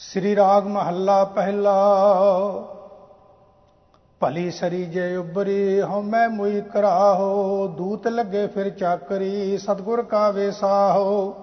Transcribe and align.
ਸ੍ਰੀ 0.00 0.36
ਰਾਗ 0.36 0.66
ਮਹੱਲਾ 0.66 1.24
ਪਹਿਲਾ। 1.24 1.72
ਭਲੀ 4.20 4.50
ਸਰੀ 4.50 4.84
ਜੇ 4.84 5.16
ਉਬਰੀ 5.16 5.82
ਹਉਮੈ 5.82 6.28
ਮੁਈ 6.28 6.60
ਕਰਾਹੋ। 6.60 7.66
ਦੂਤ 7.66 8.08
ਲੱਗੇ 8.08 8.46
ਫਿਰ 8.46 8.70
ਚਾਕਰੀ, 8.70 9.58
ਸਤਗੁਰ 9.58 10.02
ਕਾ 10.02 10.30
ਵੇਸਾਹੋ 10.30 11.34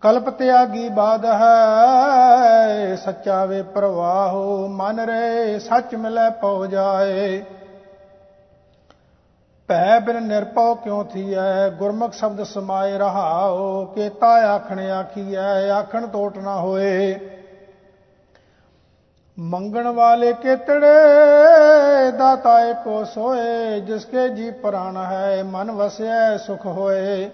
ਕਲਪ 0.00 0.30
ਤਿਆਗੀ 0.30 0.88
ਬਾਦ 0.88 1.24
ਹੈ 1.24 2.96
ਸੱਚਾ 2.96 3.44
ਵੇ 3.44 3.62
ਪ੍ਰਵਾਹੋ। 3.62 4.66
ਮਨ 4.68 5.00
ਰੇ 5.00 5.58
ਸੱਚ 5.58 5.94
ਮਿਲੈ 5.94 6.30
ਪਉ 6.30 6.66
ਜਾਏ। 6.66 7.44
ਭੈ 9.70 10.00
ਬਿਨ 10.00 10.16
ਨਿਰਪਉ 10.16 10.74
ਕਿਉ 10.74 11.04
ਥੀਐ? 11.04 11.68
ਗੁਰਮੁਖ 11.70 12.12
ਸ਼ਬਦ 12.12 12.42
ਸਮਾਏ 12.42 12.98
ਰਹਾਓ 12.98 13.84
ਕੇਤਾ 13.84 14.28
ਆਖਣ 14.28 14.90
ਆਖੀਐ, 14.90 15.70
ਆਖਣ 15.70 16.06
ਟੋਟ 16.06 16.38
ਨਾ 16.38 16.60
ਹੋਏ। 16.60 17.18
ਮੰਗਣ 19.38 19.88
ਵਾਲੇ 19.88 20.32
ਕੇਤੜੇ, 20.32 22.10
ਦਾਤਾ 22.10 22.60
ਏਕੋ 22.64 23.04
ਸੋਏ 23.04 23.80
ਜਿਸਕੇ 23.80 24.28
ਜੀ 24.28 24.50
ਪ੍ਰਾਨ 24.50 24.96
ਹੈ, 24.96 25.42
ਮਨ 25.44 25.70
ਵਸਿਐ, 25.70 26.36
ਸੁਖ 26.36 26.66
ਹੋਏ। 26.66 27.30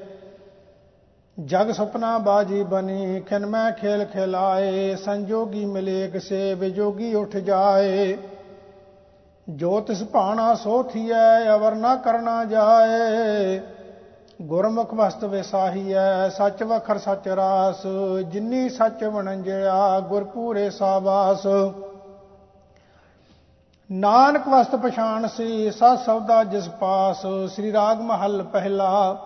ਜਗ 1.44 1.72
ਸੁਪਨਾ 1.72 2.18
ਬਾਜੀ 2.18 2.62
ਬਨੀ, 2.62 3.20
ਖਿਨ 3.20 3.46
ਮੈਂ 3.46 3.72
ਖੇਲ 3.72 4.04
ਖਿਲਾਏ, 4.04 4.96
ਸੰਜੋਗੀ 4.96 5.64
ਮਿਲੇ 5.64 6.08
ਕਿਸੇ 6.08 6.54
ਵਿਜੋਗੀ 6.54 7.14
ਉੱਠ 7.14 7.36
ਜਾਏ। 7.36 8.18
ਜੋ 9.48 9.80
ਤਿਸ 9.80 10.02
ਭਾਣਾ 10.02 10.54
ਸੋ 10.54 10.82
ਥੀਐ, 10.82 11.54
ਅਵਰ 11.54 11.74
ਨਾ 11.74 11.94
ਕਰਨਾ 11.96 12.44
ਜਾਏ। 12.44 13.60
ਗੁਰਮੁਖ 14.42 14.94
ਵਸਤ 14.94 15.24
ਵਿਸਾਹੀਐ, 15.24 16.28
ਸੱਚ 16.28 16.62
ਵਖਰ 16.62 16.98
ਸੱਚ 16.98 17.28
ਰਾਸ। 17.28 17.86
ਜਿਨੀ 18.28 18.68
ਸੱਚ 18.68 19.04
ਵਣੰਜਿਆ 19.04 20.00
ਗੁਰ 20.00 20.24
ਪੂਰੇ 20.24 20.68
ਸਾਬਾਸ 20.70 21.46
ਨਾਨਕ 23.90 24.48
ਵਸਤ 24.48 24.76
ਪਛਾਨ 24.76 25.28
ਸੀ, 25.28 25.70
ਸਤ 25.70 25.98
ਸੌਦਾ 26.06 26.42
ਜਿਸ 26.44 26.68
ਪਾਸ। 26.68 27.26
ਸ੍ਰੀ 27.48 27.72
ਰਾਗ 27.72 28.00
ਮਹੱਲ 28.00 28.42
ਪਹਿਲਾ, 28.42 29.16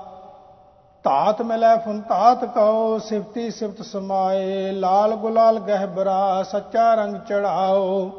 ਧਾਤ 1.05 1.43
ਮਿਲੈ 1.43 1.77
ਫੁਨ 1.77 2.01
ਧਾਤ 2.09 2.45
ਕਉ, 2.45 2.99
ਸਿਫਤੀ 2.99 3.51
ਸਿਫਤ 3.51 3.83
ਸਮਾਏ। 3.83 4.71
ਲਾਲ 4.73 5.15
ਗੁਲਾਲ 5.15 5.59
ਗਹਿਬਰਾ 5.59 6.43
ਸੱਚਾ 6.43 6.95
ਰੰਗ 6.95 7.17
ਚੜਾਓ। 7.29 8.11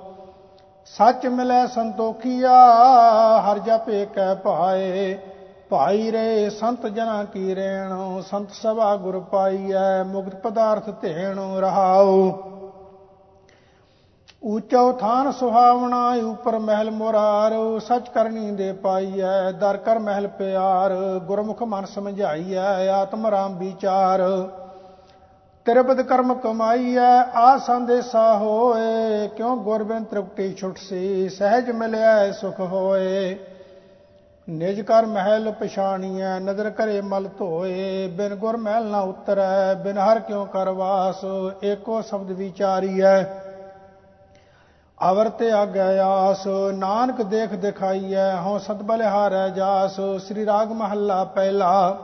ਸੱਚ 0.86 1.28
ਮਿਲੈ 1.28 1.66
ਸੰਤੋਖੀਆ, 1.68 2.54
ਹਰ 3.42 3.60
ਜਪੇ 3.60 4.06
ਕੈ 4.06 4.34
ਪਾਏ 4.34 5.18
ਭਾਈ 5.70 6.12
ਰੇ, 6.12 6.50
ਸੰਤ 6.50 6.88
ਜਨਾ 6.88 7.24
ਕੀ 7.24 7.56
ਰੇਣ, 7.56 8.22
ਸੰਤ 8.22 8.52
ਸਭਾ 8.52 8.96
ਗੁਰ 8.96 9.20
ਪਾਈਐ, 9.20 10.04
ਮੁਕਤ 10.04 10.36
ਪਦਾਰਥ 10.36 10.90
ਧੇਣ 11.02 11.40
ਰਹਾਉ। 11.60 12.32
ਊਚੋ 14.46 14.92
ਥਾਨ 14.92 15.32
ਸੁਹਾਵਣਾ, 15.32 16.16
ਉਪਰ 16.32 16.60
ਮਹਿਲ 16.60 16.92
ਮੁਰਾਰ, 16.92 17.80
ਸਚ 17.80 18.10
ਕਰਨੀ 18.10 18.52
ਦੇ 18.52 18.72
ਪਾਈਐ, 18.74 19.52
ਦਰ 19.52 19.78
ਕਰ 19.78 20.00
ਮਹਿਲ 20.00 20.28
ਪਿਆਰ, 20.28 20.94
ਗੁਰਮੁਖ 21.20 21.64
ਮਨ 21.64 21.86
ਸਮਝਾਈਐ, 21.86 22.90
ਆਤਮ 22.90 23.28
ਰਾਮ 23.28 23.58
ਵਿਚਾਰ। 23.58 24.22
ਤਿਰਬਦ 25.66 26.02
ਕਰਮ 26.02 26.34
ਕਮਾਈਐ 26.34 27.10
ਆ 27.36 27.58
ਸੰਦੇਸਾ 27.58 28.38
ਹੋਏ। 28.38 29.28
ਕਿਉ 29.28 29.56
ਗੁਰਬਿਨ 29.56 30.04
ਤ੍ਰਿਪਟੀ 30.04 30.54
ਛੁਟਸੀ 30.54 31.30
ਸਹਿਜ 31.30 31.70
ਮਿਲਿਆ 31.72 32.32
ਸੁਖ 32.32 32.60
ਹੋਏ। 32.60 33.38
ਨਿਜ 34.48 34.82
ਕਰ 34.82 35.06
ਮਹਿਲ 35.06 35.52
ਪਛਾਣੀਐ 35.52 36.40
ਨਜ਼ਰ 36.40 36.70
ਕਰੇ 36.70 37.02
ਮਲ 37.02 37.28
ਧੋਏ। 37.40 38.08
ਬਿਨ 38.08 38.36
ਗੁਰ 38.36 38.58
ਮਹਿਲ 38.58 38.86
ਨਾ 38.86 39.00
ਉਤਰੈ, 39.02 39.74
ਬਿਨ 39.74 39.98
ਹਰ 39.98 40.20
ਕਿਉ 40.20 40.46
ਕਰਵਾਸ 40.46 41.26
ਏਕੋ 41.64 42.02
ਸ਼ਬਦ 42.02 42.32
ਵਿਚਾਰੀਐ। 42.32 43.24
ਅਵਰ 45.10 45.30
ਤੇ 45.30 45.52
ਆਗਿਆਸ 45.52 46.48
ਨਾਨਕ 46.74 47.22
ਦੇਖ 47.22 47.54
ਦਿਖਾਈਐ, 47.56 48.32
ਹਉ 48.36 48.58
ਸਤਬਲ 48.58 49.02
ਹਾਰੈ 49.02 49.48
ਜਾਸ, 49.50 50.00
ਸ੍ਰੀ 50.20 50.46
ਰਾਗ 50.46 50.72
ਮਹੱਲਾ 50.72 51.24
ਪਹਿਲਾ। 51.24 51.98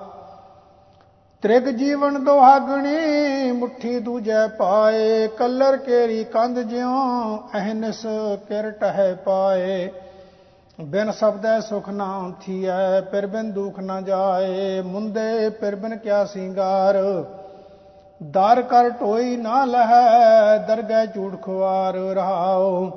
ਤ੍ਰਿਗ 1.41 1.63
ਜੀਵਨ 1.63 2.23
ਦੁਹਾਗਣੀ, 2.23 3.51
ਮੁਠੀ 3.51 3.99
ਦੂਜੈ 3.99 4.47
ਪਾਏ, 4.47 5.27
ਕਲਰ 5.27 5.77
ਕੇਰੀ 5.77 6.23
ਕੰਧ 6.23 6.59
ਜਿਉ, 6.59 7.37
ਅਹਨਸ 7.37 8.05
ਕਿਰਟ 8.47 8.83
ਹੈ 8.83 9.13
ਪਾਏ। 9.25 9.89
ਬਿਨ 10.81 11.11
ਸਬਦੈ 11.11 11.59
ਸੁਖ 11.59 11.89
ਨਾ 11.89 12.31
ਥੀਐ, 12.41 13.01
ਫਿਰ 13.01 13.27
ਬਿਨ 13.27 13.51
ਦੁਖ 13.51 13.79
ਨਾ 13.79 14.01
ਜਾਏ, 14.01 14.81
ਮੁੰਦੇ 14.81 15.49
ਫਿਰ 15.49 15.75
ਬਿਨ 15.75 15.97
ਕਿਆ 15.97 16.25
ਸਿੰਗਾਰ। 16.25 16.95
ਦਰ 18.23 18.61
ਕਰ 18.61 18.89
ਢੋਈ 18.89 19.37
ਨਾ 19.37 19.65
ਲਹੈ, 19.65 20.57
ਦਰਗਹਿ 20.57 21.07
ਝੂਠ 21.07 21.41
ਖੁਆਰ 21.41 21.93
ਰਹਾਓ 21.93 22.89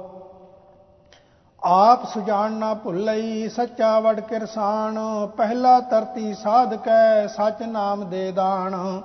ਆਪ 1.64 2.04
ਸੁਜਾਨ 2.06 2.52
ਨਾ 2.52 2.74
ਭੁੱਲਈ 2.74 3.48
ਸੱਚਾ 3.48 3.98
ਵੜ 4.00 4.20
ਕਿਰਸਾਨ 4.20 4.98
ਪਹਿਲਾ 5.36 5.80
ਤਰਤੀ 5.80 6.34
ਸਾਧਕੈ 6.34 7.26
ਸਚ 7.26 7.62
ਨਾਮ 7.62 8.08
ਦੇ 8.10 8.30
ਦਾਨ 8.32 9.00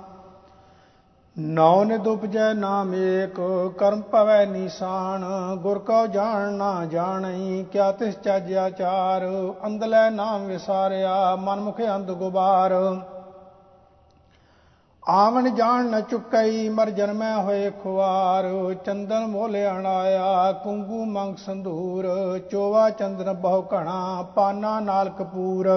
ਨੌ 1.36 1.84
ਨਿਦ 1.84 2.06
ਉਪਜੈ 2.06 2.52
ਨਾਮ 2.54 2.94
ਏਕ, 2.94 3.40
ਕਰਮ 3.78 4.00
ਭਵੈ 4.02 4.44
ਨੀਸਾਨ, 4.46 5.24
ਗੁਰ 5.56 5.78
ਕਉ 5.78 6.06
ਜਾਣ 6.06 6.52
ਨਾ 6.52 6.84
ਜਾਣਈ, 6.84 7.64
ਕਿਆ 7.64 7.90
ਤਿਸ 7.92 8.14
ਚੱਜ 8.14 8.54
ਆਚਾਰ 8.54 9.26
ਅੰਦਲੇ 9.66 10.10
ਨਾਮ 10.10 10.46
ਵਿਸਾਰਿਆ, 10.46 11.36
ਮਨ 11.36 11.60
ਮੁਖ 11.60 11.80
ਅੰਧ 11.94 12.10
ਗੁਬਾਰ। 12.10 12.72
ਆਵਣ 15.06 15.48
ਜਾਣ 15.50 15.84
ਨ 15.84 16.00
ਚੁੱਕਈ, 16.00 16.68
ਮਰ 16.68 16.90
ਜਨਮੈ 16.90 17.34
ਹੋਏ 17.34 17.70
ਖੁਆਰ 17.82 18.44
ਚੰਦਨ 18.84 19.26
ਮੋਲੇ 19.26 19.66
ਅਣਾਇਆ, 19.66 20.52
ਕੁੰਗੂ 20.52 21.04
ਮੰਗ 21.04 21.36
ਸੰਧੂਰ। 21.36 22.06
ਚੋਵਾ 22.50 22.88
ਚੰਦਨ 22.90 23.32
ਬਹੁ 23.32 23.62
ਘਣਾ, 23.62 24.22
ਪਾਨਾ 24.34 24.80
ਨਾਲ 24.80 25.08
ਕਪੂਰ। 25.08 25.68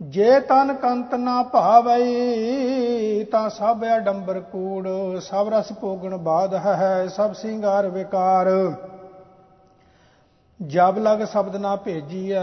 ਜੇ 0.00 0.40
ਤਨ 0.40 0.74
ਕੰਤ 0.74 1.14
ਨਾ 1.14 1.42
ਭਾਵਈ 1.42 3.24
ਤਾਂ 3.24 3.48
ਸਭ 3.50 3.84
ਅਡੰਬਰ 3.96 4.40
ਕੂੜ। 4.40 4.88
ਸਭ 5.20 5.48
ਰਸ 5.52 5.72
ਭੋਗਣ 5.72 6.16
ਬਾਦ 6.16 6.54
ਹੈ, 6.54 7.06
ਸਭ 7.08 7.32
ਸਿੰਗਾਰ 7.32 7.88
ਵਿਕਾਰ। 7.88 8.48
ਜਬ 10.60 10.98
ਲਗ 10.98 11.24
ਸ਼ਬਦ 11.24 11.56
ਨਾ 11.56 11.76
ਭੇਜੀਐ, 11.76 12.38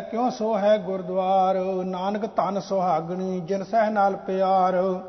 ਕਿਉ 0.00 0.30
ਸੋ 0.30 0.58
ਹੈ 0.58 0.76
ਗੁਰਦੁਆਰ? 0.78 1.56
ਨਾਨਕ 1.84 2.26
ਧਨ 2.26 2.60
ਸੁਹਾਗਣੀ, 2.60 3.40
ਜਿਨ 3.40 3.64
ਸਹਿ 3.64 3.90
ਨਾਲ 3.90 4.16
ਪਿਆਰ। 4.16 5.00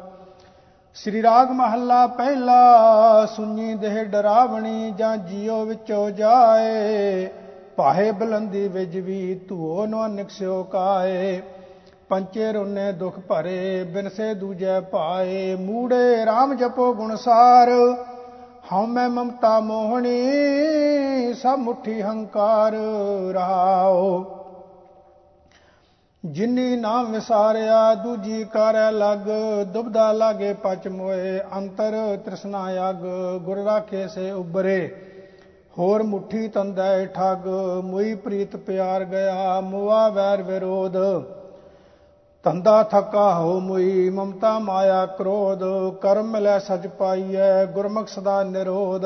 ਸ੍ਰੀ 0.94 1.22
ਰਾਗ 1.24 1.52
ਮਹੱਲਾ 1.52 2.08
ਪਹਿਲਾ, 2.08 3.26
ਸੁਣੀ 3.26 3.76
ਦੇਹ 3.76 4.04
ਡਰਾਵਣੀ, 4.06 4.92
ਜਾਂ 4.92 5.18
ਜੀਉ 5.18 5.66
ਵਿੱਚੋ 5.66 6.10
ਜਾਏ। 6.10 7.30
ਪਾਹੇ 7.78 8.12
ਬਲੰਦੀ 8.12 8.68
ਵਿਜ 8.68 8.98
ਵੀ 8.98 9.36
ਧੂਓ 9.50 9.86
ਨੋ 9.86 10.08
ਨਿਕਸਿਓ 10.08 10.64
ਕਾਏ। 10.64 11.42
ਪੰਚੇ 12.10 12.52
ਰੋਨੇ 12.52 12.92
ਦੁਖ 12.92 13.20
ਭਰੇ 13.20 13.84
ਬਿਨਸੇ 13.84 14.34
ਦੂਜੈ 14.34 14.80
ਪਾਏ। 14.80 15.56
ਮੂੜੇ 15.56 16.24
RAM 16.24 16.56
ਜਪੋ 16.56 16.94
ਗੁਣਸਾਰ 16.94 17.70
ਹਉ 18.64 18.86
ਮੈਂ 18.86 19.10
ਮਮਤਾ 19.10 19.60
ਮੋਹਣੀ, 19.60 21.34
ਸਭ 21.34 21.58
ਮੁਠੀ 21.60 22.02
ਹੰਕਾਰ 22.02 22.74
ਰਹਾਓ 23.34 24.40
ਜਿਨੀ 26.24 26.76
ਨਾਮ 26.76 27.12
ਵਿਸਾਰਿਆ, 27.12 27.94
ਦੂਜੀ 27.96 28.44
ਕਰੈ 28.44 28.92
ਲਗ 28.92 29.28
ਦੁਬਦਾ 29.74 30.12
ਲਾਗੇ 30.12 30.54
ਪਚ 30.54 30.88
ਮੋਏ, 30.88 31.40
ਅੰਤਰ 31.58 32.18
ਤ੍ਰਿਸ਼ਨਾ 32.26 32.90
ਅਗ 32.90 33.04
ਗੁਰ 33.44 33.58
ਰਾਖੇ 33.58 34.08
ਸੇ 34.08 34.32
ਉਬਰੇ 34.32 34.96
ਹੋਰ 35.78 36.04
ਮੁਠੀ 36.04 36.48
ਤੰਦੈ 36.48 37.06
ਠਗ, 37.06 37.48
ਮੁਈ 37.84 38.16
ਪ੍ਰੀਤ 38.16 38.56
ਪਿਆਰ 38.56 39.04
ਗਿਆ, 39.04 39.60
ਮੁਆ 39.62 40.08
ਵੈਰ 40.10 40.42
ਵਿਰੋਧ। 40.42 40.98
ਤੰਦਾ 42.44 42.84
ਥਕਾ 42.84 43.34
ਹੋ 43.34 43.60
ਮੁਈ, 43.60 44.10
ਮਮਤਾ 44.10 44.60
ਮਾਇਆ 44.60 45.06
ਕ੍ਰੋਧ, 45.06 45.60
ਕਰਮ 46.02 46.26
ਮਿਲੈ 46.26 46.60
ਸਚ 46.60 46.88
ਪਾਈਐ, 46.88 47.66
ਗੁਰਮੁਖ 47.66 48.08
ਸਦਾ 48.08 48.44
ਨਿਰੋਧ। 48.44 49.02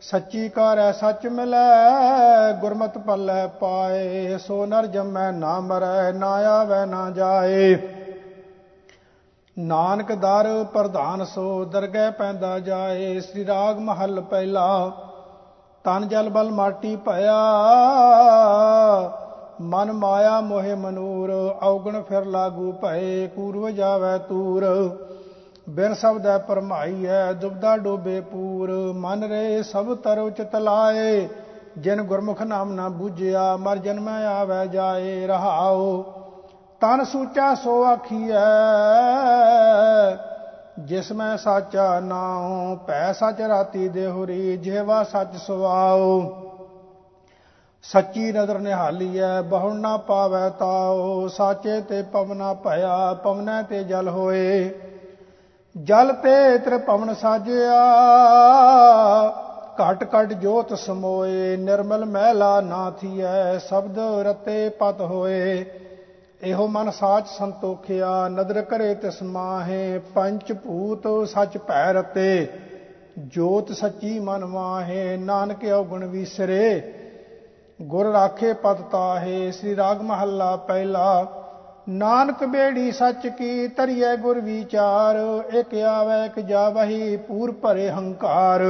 ਸੱਚੀ 0.00 0.48
ਕਰੈ 0.48 0.92
ਸੱਚ 0.92 1.26
ਮਿਲੈ, 1.26 2.52
ਗੁਰਮਤ 2.60 2.98
ਪੱਲੇ 2.98 3.48
ਪਾਏ। 3.60 4.38
ਸੋ 4.38 4.66
ਨਰ 4.66 4.86
ਜਮੈ 4.86 5.32
ਨਾ 5.32 5.60
ਮਰੈ, 5.60 6.12
ਨਾ 6.12 6.30
ਆਵੈ 6.30 6.86
ਨਾ 6.86 7.10
ਜਾਏ। 7.10 7.76
ਨਾਨਕ 9.58 10.12
ਦਰ 10.12 10.64
ਪ੍ਰਧਾਨ 10.64 11.24
ਸੋ 11.24 11.64
ਦਰਗਹਿ 11.64 12.10
ਪੈਂਦਾ 12.10 12.58
ਜਾਏ। 12.58 13.20
ਸ੍ਰੀ 13.20 13.46
ਰਾਗ 13.46 13.78
ਮਹੱਲ 13.78 14.20
ਪਹਿਲਾ, 14.20 14.92
ਤਨ 15.84 16.08
ਜਲ 16.08 16.28
ਬਲ 16.28 16.50
ਮਾਟੀ 16.50 16.96
ਭਇਆ। 16.96 17.38
ਮਨ 19.60 19.92
ਮਾਇਆ 19.92 20.40
ਮੋਹਿ 20.40 20.74
ਮਨੂਰ, 20.74 21.30
ਔਗਣ 21.62 22.02
ਫਿਰ 22.02 22.24
ਲਾਗੂ 22.24 22.72
ਭਏ, 22.72 23.26
ਕੂਰਵ 23.26 23.68
ਜਾਵੇ 23.70 24.18
ਤੂਰ। 24.18 24.66
ਬਿਨ 25.68 25.94
ਸਬਦੈ 25.94 26.36
ਪਰਮਾਈਐ, 26.38 27.32
ਦੁਬਦਾ 27.32 27.76
ਡੋਬੇ 27.76 28.20
ਪੂਰ। 28.20 28.70
ਮਨ 28.96 29.24
ਰੇ 29.24 29.62
ਸਭ 29.62 29.94
ਤਰੁ 29.94 30.30
ਚਿਤ 30.30 30.56
ਲਾਏ, 30.56 31.28
ਜਿਨ 31.78 32.02
ਗੁਰਮੁਖ 32.02 32.42
ਨਾਮ 32.42 32.72
ਨਾ 32.72 32.88
ਬੂਝਿਆ, 32.88 33.56
ਮਰ 33.56 33.76
ਜਨਮ 33.76 34.08
ਆਵੇ 34.08 34.66
ਜਾਏ 34.66 35.26
ਰਹਾਓ 35.26 36.02
ਤਨ 36.80 37.04
ਸੂਚਾ 37.04 37.54
ਸੋ 37.54 37.82
ਆਖੀਐ, 37.84 38.44
ਜਿਸ 40.78 41.12
ਮੈਂ 41.12 41.36
ਸਾਚਾ 41.36 42.00
ਨਾਉ, 42.00 42.76
ਭੈ 42.76 43.12
ਸਚ 43.12 43.40
ਰਾਤੀ 43.40 43.88
ਦੇਹੁਰੀ, 43.88 44.56
ਜਿਹਵਾ 44.56 45.02
ਸਚ 45.04 45.36
ਸੁਆਉ। 45.36 46.47
ਸੱਚੀ 47.82 48.32
ਨਦਰ 48.32 48.58
ਨਿਹਾਲੀਐ 48.58 49.40
ਬਹੁ 49.42 49.72
ਨਾ 49.74 49.96
ਪਾਵੈ 49.96 50.48
ਤਾਉ, 50.48 51.28
ਸਾਚੇ 51.28 51.80
ਤੇ 51.80 52.02
ਪਵਨਾ 52.02 52.52
ਭਇਆ, 52.54 53.14
ਪਵਨੈ 53.14 53.62
ਤੇ 53.62 53.84
ਜਲ 53.84 54.08
ਹੋਏ। 54.08 54.70
ਜਲ 55.76 56.12
ਤੇ 56.12 56.58
ਤ੍ਰਿ 56.58 56.78
ਪਵਨ 56.78 57.14
ਸਾਜਿਆ, 57.14 57.80
ਘਟ 59.82 60.04
ਘਟ 60.04 60.32
ਜੋਤ 60.32 60.74
ਸਮੋਏ, 60.78 61.56
ਨਿਰਮਲ 61.56 62.04
ਮਹਿਲਾ 62.04 62.60
ਨਾ 62.60 62.90
ਥੀਐ, 62.90 63.58
ਸ਼ਬਦ 63.58 63.98
ਰਤੇ 63.98 64.68
ਪਤ 64.68 65.00
ਹੋਏ। 65.00 65.64
ਇਹੋ 66.42 66.66
ਮਨ 66.66 66.90
ਸਾਚ 66.90 67.26
ਸੰਤੋਖਿਆ, 67.28 68.28
ਨਦਰ 68.28 68.62
ਕਰੇ 68.62 68.94
ਤਿਸ 68.94 69.22
ਮਾਹੇ, 69.22 70.00
ਪੰਚ 70.14 70.52
ਭੂਤ 70.52 71.08
ਸਚ 71.28 71.58
ਭੈ 71.58 71.92
ਰਤੇ। 71.92 72.48
ਜੋਤ 73.18 73.72
ਸੱਚੀ 73.72 74.18
ਮਨ 74.18 74.44
ਮਾਹੇ, 74.44 75.16
ਨਾਨਕ 75.16 75.64
ਔਗਣ 75.64 76.04
ਵੀਸਰੇ। 76.04 76.94
ਗੁਰ 77.82 78.06
ਰਾਖੇ 78.06 78.52
ਪਤ 78.52 78.80
ਤਾਹੇ, 78.80 79.50
ਸ੍ਰੀ 79.50 79.76
ਰਾਗ 79.76 80.00
ਮਹੱਲਾ 80.02 80.56
ਪਹਿਲਾ। 80.56 81.26
ਨਾਨਕ 81.88 82.44
ਬੇੜੀ 82.44 82.92
ਸੱਚ 82.92 83.26
ਕੀ 83.26 83.68
ਤਰੀਐ 83.68 84.16
ਗੁਰ 84.16 84.40
ਵਿਚਾਰ, 84.40 85.16
ਇਕ 85.54 85.74
ਆਵੈ, 85.74 86.24
ਇਕ 86.24 86.40
ਜਾਵਹੀ, 86.40 87.16
ਪੂਰ 87.16 87.52
ਭਰੇ 87.52 87.90
ਹੰਕਾਰ। 87.90 88.64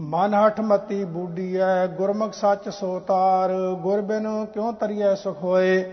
ਮਨ 0.00 0.34
ਹਠ 0.34 0.60
ਮਤੀ 0.60 1.04
ਬੂਡੀਐ, 1.04 1.86
ਗੁਰਮੁਖ 1.86 2.32
ਸੱਚ 2.32 2.68
ਸੋਤਾਰ, 2.68 3.52
ਗੁਰ 3.82 4.00
ਬਿਨ 4.00 4.46
ਕਿਉ 4.46 4.72
ਤਰੀਐ 4.72 5.14
ਸੁਖ 5.14 5.42
ਹੋਏ? 5.42 5.84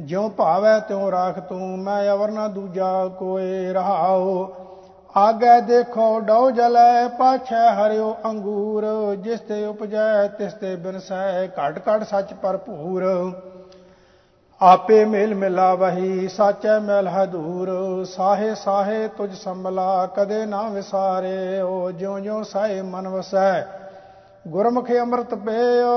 ਜਿਉ 0.00 0.28
ਭਾਵੈ 0.28 0.78
ਤਿਉ 0.80 1.10
ਰਾਖ 1.10 1.40
ਤੂੰ, 1.40 1.78
ਮੈਂ 1.78 2.12
ਅਵਰ 2.12 2.30
ਨਾ 2.30 2.48
ਦੂਜਾ 2.48 3.06
ਕੋਏ 3.18 3.72
ਰਹਾਉ। 3.72 4.46
ਆਗੇ 5.14 5.60
ਦੇਖੋ 5.60 6.20
ਡਉ 6.20 6.50
ਜਲੈ, 6.50 7.08
ਪਾਛੈ 7.08 7.68
ਹਰਿਓ 7.70 8.16
ਅੰਗੂਰ, 8.24 8.84
ਜਿਸ 9.14 9.40
ਤੇ 9.40 9.64
ਉਪਜੈ, 9.66 10.26
ਤਿਸ 10.28 10.52
ਤੇ 10.52 10.74
ਬਿਨਸੈ 10.76 11.46
ਘਟ 11.48 11.78
ਘਟ 11.78 12.02
ਸੱਚ 12.02 12.32
ਭਰਪੂਰ। 12.34 13.04
ਆਪੇ 14.60 15.04
ਮੇਲ 15.04 15.34
ਮਿਲਾ 15.34 15.74
ਵਹੀ 15.74 16.28
ਸਾਚੈ 16.28 16.78
ਮੈਲ 16.78 17.08
ਹਦੂਰ 17.08 17.70
ਸਾਹੇ 18.04 18.54
ਸਾਹੇ 18.54 19.08
ਤੁਝ 19.08 19.32
ਸੰਭਲਾ, 19.34 20.06
ਕਦੇ 20.06 20.44
ਨਾ 20.46 20.62
ਵਿਸਾਰੇ, 20.68 21.60
ਓ 21.60 21.90
ਜਿਉ 21.90 22.18
ਜਿਉ 22.18 22.42
ਸਾਏ 22.42 22.80
ਮਨ 22.82 23.08
ਵਸੈ। 23.08 23.64
ਗੁਰਮੁਖ 24.48 24.90
ਅੰਮ੍ਰਿਤ 25.00 25.34
ਪੇਓ, 25.34 25.94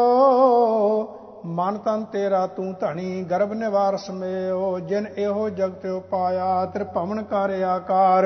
ਮਨ 1.45 1.77
ਤਨ 1.77 2.03
ਤੇਰਾ 2.03 2.45
ਤੂੰ 2.47 2.73
ਧਣੀ, 2.79 3.23
ਗਰਭ 3.23 3.53
ਨਿਵਾਰ 3.53 3.97
ਸਮੇਓ। 3.97 4.79
ਜਿਨ 4.79 5.07
ਇਹੋ 5.17 5.49
ਜਗਤ 5.49 5.85
ਉਪਾਇਆ 5.85 6.65
ਤ੍ਰਿਭਵਨ 6.65 7.23
ਕਰ। 7.23 7.61
ਆਕਾਰ 7.63 8.25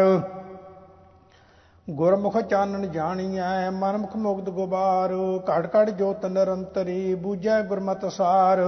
ਗੁਰਮੁਖ 1.89 2.37
ਚਾਨਣ 2.39 2.85
ਜਾਣੀਐ, 2.87 3.69
ਮਨਮੁਖ 3.69 4.15
ਮੁਕਤ 4.15 4.49
ਗੁਬਾਰ। 4.49 5.13
ਘੜ 5.49 5.67
ਘੜ 5.67 5.89
ਜੋਤ 5.89 6.25
ਨਿਰੰਤਰੀ, 6.25 7.15
ਬੂਝੈ 7.15 7.61
ਗੁਰਮਤਿ 7.61 8.09
ਸਾਰ। 8.09 8.59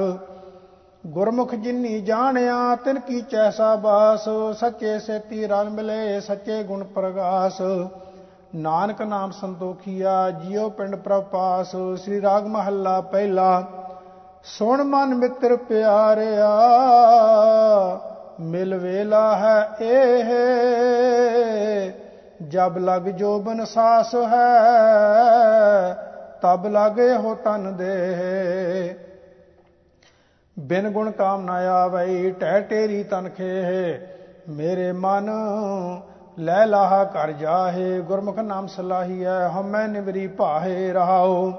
ਗੁਰਮੁਖ 1.07 1.53
ਜਿਨੀ 1.56 2.00
ਜਾਣਿਆ, 2.01 2.75
ਤਿਨ 2.75 3.00
ਕੀ 3.00 3.21
ਚੈਸਾ 3.21 3.75
ਬਾਸ 3.75 4.27
ਸੱਚੇ 4.59 4.97
ਸੇਤੀ 5.00 5.47
ਰਲ 5.47 5.69
ਮਿਲੇ, 5.69 6.19
ਸੱਚੇ 6.19 6.63
ਗੁਣ 6.63 6.83
ਪ੍ਰਗਾਸ। 6.83 7.62
ਨਾਨਕ 8.56 9.01
ਨਾਮ 9.01 9.31
ਸੰਤੋਖੀਆ 9.31 10.29
ਜਿਉ 10.31 10.69
ਪਿੰਡ 10.69 10.95
ਪ੍ਰਪਾਸ 10.95 11.71
ਸ੍ਰੀ 11.95 12.21
ਰਾਗ 12.21 12.47
ਮਹੱਲਾ 12.47 13.00
ਪਹਿਲਾ। 13.01 13.63
ਸੁਣ 14.44 14.83
ਮਨ 14.83 15.15
ਮਿੱਤਰ 15.15 15.56
ਪਿਆਰਿਆ, 15.56 16.50
ਮਿਲ 18.39 18.77
ਵੇਲਾ 18.77 19.35
ਹੈ 19.38 19.69
ਇਹ 19.81 20.24
ਜਬ 22.49 22.77
ਲਗ 22.77 23.01
ਜੋਬਨ 23.01 23.65
ਸਾਸ 23.65 24.15
ਹੈ, 24.15 25.93
ਤਬ 26.41 26.67
ਲਾਗੇ 26.67 27.15
ਹੋ 27.15 27.35
ਤਨ 27.35 27.77
ਦੇ। 27.77 28.95
ਬਿਨ 30.59 30.89
ਗੁਣ 30.89 31.11
ਕਾਮ 31.11 31.41
ਨਾ 31.41 31.53
ਆਵਈ, 31.53 32.31
ਟਹਿ 32.31 32.61
ਟੇਰੀ 32.61 33.03
ਤਨ 33.03 33.29
ਖੇ। 33.29 33.99
ਮੇਰੇ 34.49 34.91
ਮਨ 34.91 35.29
ਲੈ 36.39 36.65
ਲਾਹਾ 36.65 37.03
ਕਰ 37.03 37.31
ਜਾਹੇ, 37.31 37.99
ਗੁਰਮੁਖ 37.99 38.39
ਨਾਮ 38.39 38.67
ਸਲਾਹੀਐ, 38.67 39.47
ਹਮੈ 39.47 39.88
ਨਿਵਰੀ 39.88 40.27
ਭਾਹੇ 40.27 40.93
ਰਹਾਉ। 40.93 41.51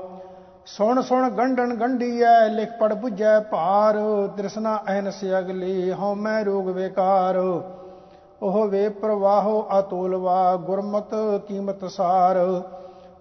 ਸੁਣ 0.67 1.01
ਸੁਣ 1.03 1.31
ਗੰਡਣ 1.31 1.75
ਗੰਢੀਐ, 1.75 2.49
ਲਿਖ 2.49 2.71
ਪੜ 2.81 2.93
부ਝੈ 2.93 3.41
ਭਾਰ। 3.41 3.95
ਤ੍ਰਿਸ਼ਨਾ 4.37 4.77
ਅਹਨਸ 4.89 5.25
ਅਗਲੀ 5.39 5.93
ਹਉਮੈ 5.93 6.43
ਰੋਗ 6.45 6.69
ਵਿਕਾਰ। 6.69 7.35
ਉਹ 8.43 8.69
ਵੇ 8.69 8.89
ਪ੍ਰਵਾਹੋ 8.89 9.67
ਅਤੁਲਵਾ, 9.79 10.57
ਗੁਰਮਤ 10.57 11.15
ਕੀਮਤ 11.49 11.85
ਸਾਰ। 11.91 12.37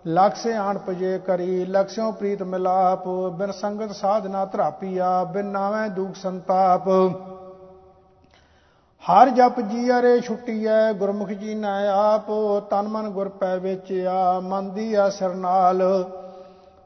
ਲਖ 0.07 0.35
ਸੇ 0.35 0.53
ਆਣ 0.53 0.77
ਪਜੇ 0.77 1.19
ਕਰੀ 1.19 1.65
ਲਖਿਓ 1.65 2.11
ਪ੍ਰੀਤ 2.11 2.43
ਮਿਲਾਪ। 2.43 3.07
ਬਿਨ 3.33 3.51
ਸੰਗਤ 3.51 3.91
ਸਾਧਨਾ 3.91 4.45
ਧਰਾਪੀਆ, 4.45 5.23
ਬਿਨ 5.23 5.45
ਨਾਵੇਂ 5.45 5.89
ਦੁਖ 5.89 6.15
ਸੰਤਾਪ। 6.15 6.89
ਹਰ 9.03 9.29
ਜਪ 9.29 9.61
ਜੀ 9.61 9.91
ਅਰੇ 9.91 10.19
ਛੁੱਟੀਐ, 10.21 10.93
ਗੁਰਮੁਖ 10.93 11.29
ਜੀ 11.29 11.55
ਨਾ 11.55 11.77
ਆਪ। 11.93 12.31
ਤਨ 12.69 12.87
ਮਨ 12.87 13.09
ਗੁਰ 13.09 13.29
ਪੈ 13.29 13.57
ਵੇਚਿਆ, 13.57 14.39
ਮਨ 14.39 14.73
ਦੀ 14.73 15.07
ਅਸਰ 15.07 15.33
ਨਾਲ। 15.33 15.81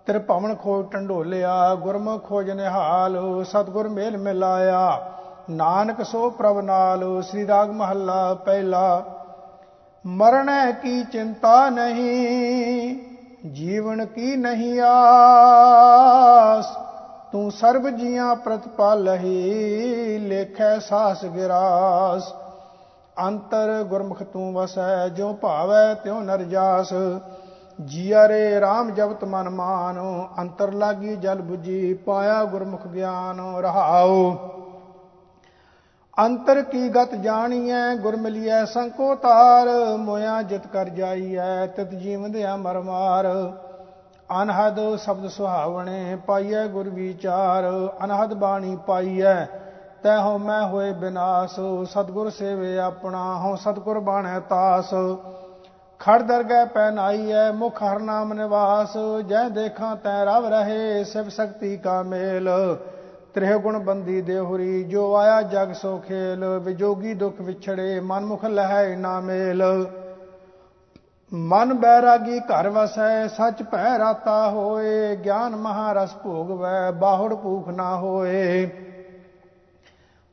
ਤੇਰੇ 0.06 0.20
ਭਵਨ 0.20 0.56
ਖੋਜ 0.56 0.86
ਟੰਡੋਲਿਆ, 0.92 1.76
ਗੁਰਮੁਖ 1.76 2.24
ਖੋਜ 2.24 2.52
ਨਿਹਾਲ। 2.52 3.44
ਸਤਗੁਰ 3.44 3.88
ਮੇਲ 3.88 4.18
ਮਿਲਾਇਆ। 4.18 5.12
ਨਾਨਕ 5.50 6.04
ਸੋ 6.06 6.30
ਪ੍ਰਭ 6.30 6.60
ਨਾਲ 6.60 7.22
ਸ੍ਰੀ 7.22 7.48
ਰਾਗ 7.48 7.70
ਮਹੱਲਾ 7.70 8.34
ਪਹਿਲਾ। 8.34 9.04
ਮਰਣੈ 10.06 10.72
ਕੀ 10.72 11.04
ਚਿੰਤਾ 11.04 11.70
ਨਹੀਂ, 11.70 12.98
ਜੀਵਨ 13.52 14.06
ਕੀ 14.06 14.36
ਨਹੀਂ 14.36 14.80
ਆਸ। 14.82 16.66
ਤੂੰ 17.32 17.52
ਸਰਬ 17.52 17.90
ਜੀਆਂ 17.90 18.36
ਪ੍ਰਤਪਾਲਹੀ 18.36 20.18
ਲੇਖੈ 20.20 20.80
ਸਾਸ 20.80 21.26
ਗਿਰਾਸ 21.26 22.34
ਅੰਤਰ 23.28 23.84
ਗੁਰਮੁਖ 23.84 24.24
ਤੂੰ 24.24 24.54
ਵਸੈ 24.54 25.08
ਜੋ 25.10 25.34
ਭਾਵੈ 25.34 25.94
ਤਿਉ 25.94 26.20
ਨਰਜਾਸ 26.20 26.94
ਜੀਆ 27.86 28.28
ਰੇ 28.28 28.60
RAM 28.60 28.94
ਜਪਤ 28.94 29.24
ਮਨ 29.24 29.50
ਮਾਨੋ, 29.50 30.28
ਅੰਤਰ 30.40 30.72
ਲਾਗੀ 30.72 31.16
ਜਲ 31.16 31.42
부ਜੀ 31.52 31.94
ਪਾਇਆ 31.94 32.44
ਗੁਰਮੁਖ 32.44 32.88
ਗਿਆਨ 32.88 33.42
ਰਹਾਉ। 33.56 34.36
ਅੰਤਰ 36.18 36.62
ਕੀ 36.62 36.88
ਗਤ 36.90 37.14
ਜਾਣੀਐ, 37.16 37.96
ਗੁਰ 37.96 38.16
ਮਿਲਿਐ 38.16 38.64
ਸੰਕੋ 38.66 39.16
ਤਾਰ, 39.16 39.68
ਮੋਇਆ 39.98 40.42
ਜਿਤ 40.42 40.68
ਕਰ 40.68 40.90
ਜਾਈਐ, 40.90 41.66
ਤਿਤ 41.68 41.94
ਜੀਵੰਦਿਆ 41.94 42.56
ਮਰ 42.56 42.80
ਮਾਰ। 42.82 43.28
ਅਨਹਦ 44.30 44.80
ਸ਼ਬਦ 44.96 45.28
ਸੁਹਾਵਣੇ 45.28 46.16
ਪਾਈਐ 46.28 46.66
ਗੁਰ 46.68 46.89
ਵਿਚਾਰ, 46.89 47.70
ਅਨਹਦ 48.04 48.34
ਬਾਣੀ 48.34 48.75
ਪਾਈਐ 48.88 49.36
ਤੈ 50.04 50.18
ਹੋ 50.18 50.38
ਮੈਂ 50.38 50.62
ਹੋਏ 50.63 50.92
ਬਿਨਾਸ਼, 50.94 51.60
ਸਤਗੁਰ 51.92 52.30
ਸੇਵੇ 52.30 52.78
ਆਪਣਾ, 52.80 53.24
ਹਉ 53.36 53.56
ਸਤਗੁਰ 53.56 54.00
ਬਾਣੈ 54.00 54.39
ਤਾਸ। 54.39 54.94
ਖੜ 56.00 56.22
ਦਰਗਹਿ 56.22 56.66
ਪੈ 56.66 56.89
ਨਾਈਐ, 56.92 57.51
ਮੁਖ 57.51 57.84
ਹਰ 57.84 58.00
ਨਾਮ 58.00 58.34
ਨਿਵਾਸ, 58.34 58.98
ਜੈ 59.28 59.48
ਦੇਖਾਂ 59.50 59.96
ਤੈ 59.96 60.24
ਰਵ 60.25 60.46
ਰਹੇ, 60.46 61.04
ਸਿਵ 61.04 61.30
ਸ਼ਕਤੀ 61.30 61.78
ਕਾ 61.78 62.01
ਮੇਲ। 62.04 62.50
ਤ੍ਰਿਹ 63.36 63.58
ਗੁਣ 63.58 63.77
ਬੰਦੀ 63.80 64.22
ਦੇਹੁਰੀ, 64.22 64.84
ਜੋ 64.84 65.15
ਆਇਆ 65.15 65.42
ਜਗ 65.42 65.72
ਸੋ 65.74 65.98
ਖੇਲ, 65.98 66.44
ਵਿਜੋਗੀ 66.60 67.13
ਦੁਖ 67.13 67.42
ਵਿਛੜੇ, 67.42 68.00
ਮਨਮੁਖ 68.00 68.46
ਲਹੈ 68.46 68.96
ਨਾ 68.96 69.20
ਮੇਲ। 69.20 69.63
ਮਨ 71.32 71.74
ਬੈਰਾਗੀ 71.74 72.39
ਘਰ 72.39 72.70
ਵਸੈ, 72.70 73.27
ਸੱਚ 73.27 73.63
ਭੈ 73.63 73.98
ਰਾਤਾ 74.00 74.50
ਹੋਏ, 74.50 75.15
ਗਿਆਨ 75.15 75.56
ਮਹਾਰਸ 75.56 76.15
ਭੋਗਵੈ, 76.15 76.92
ਬਾਹੁੜ 76.92 77.34
ਭੂਖ 77.34 77.68
ਨਾ 77.70 77.96
ਹੋਏ। 77.96 78.70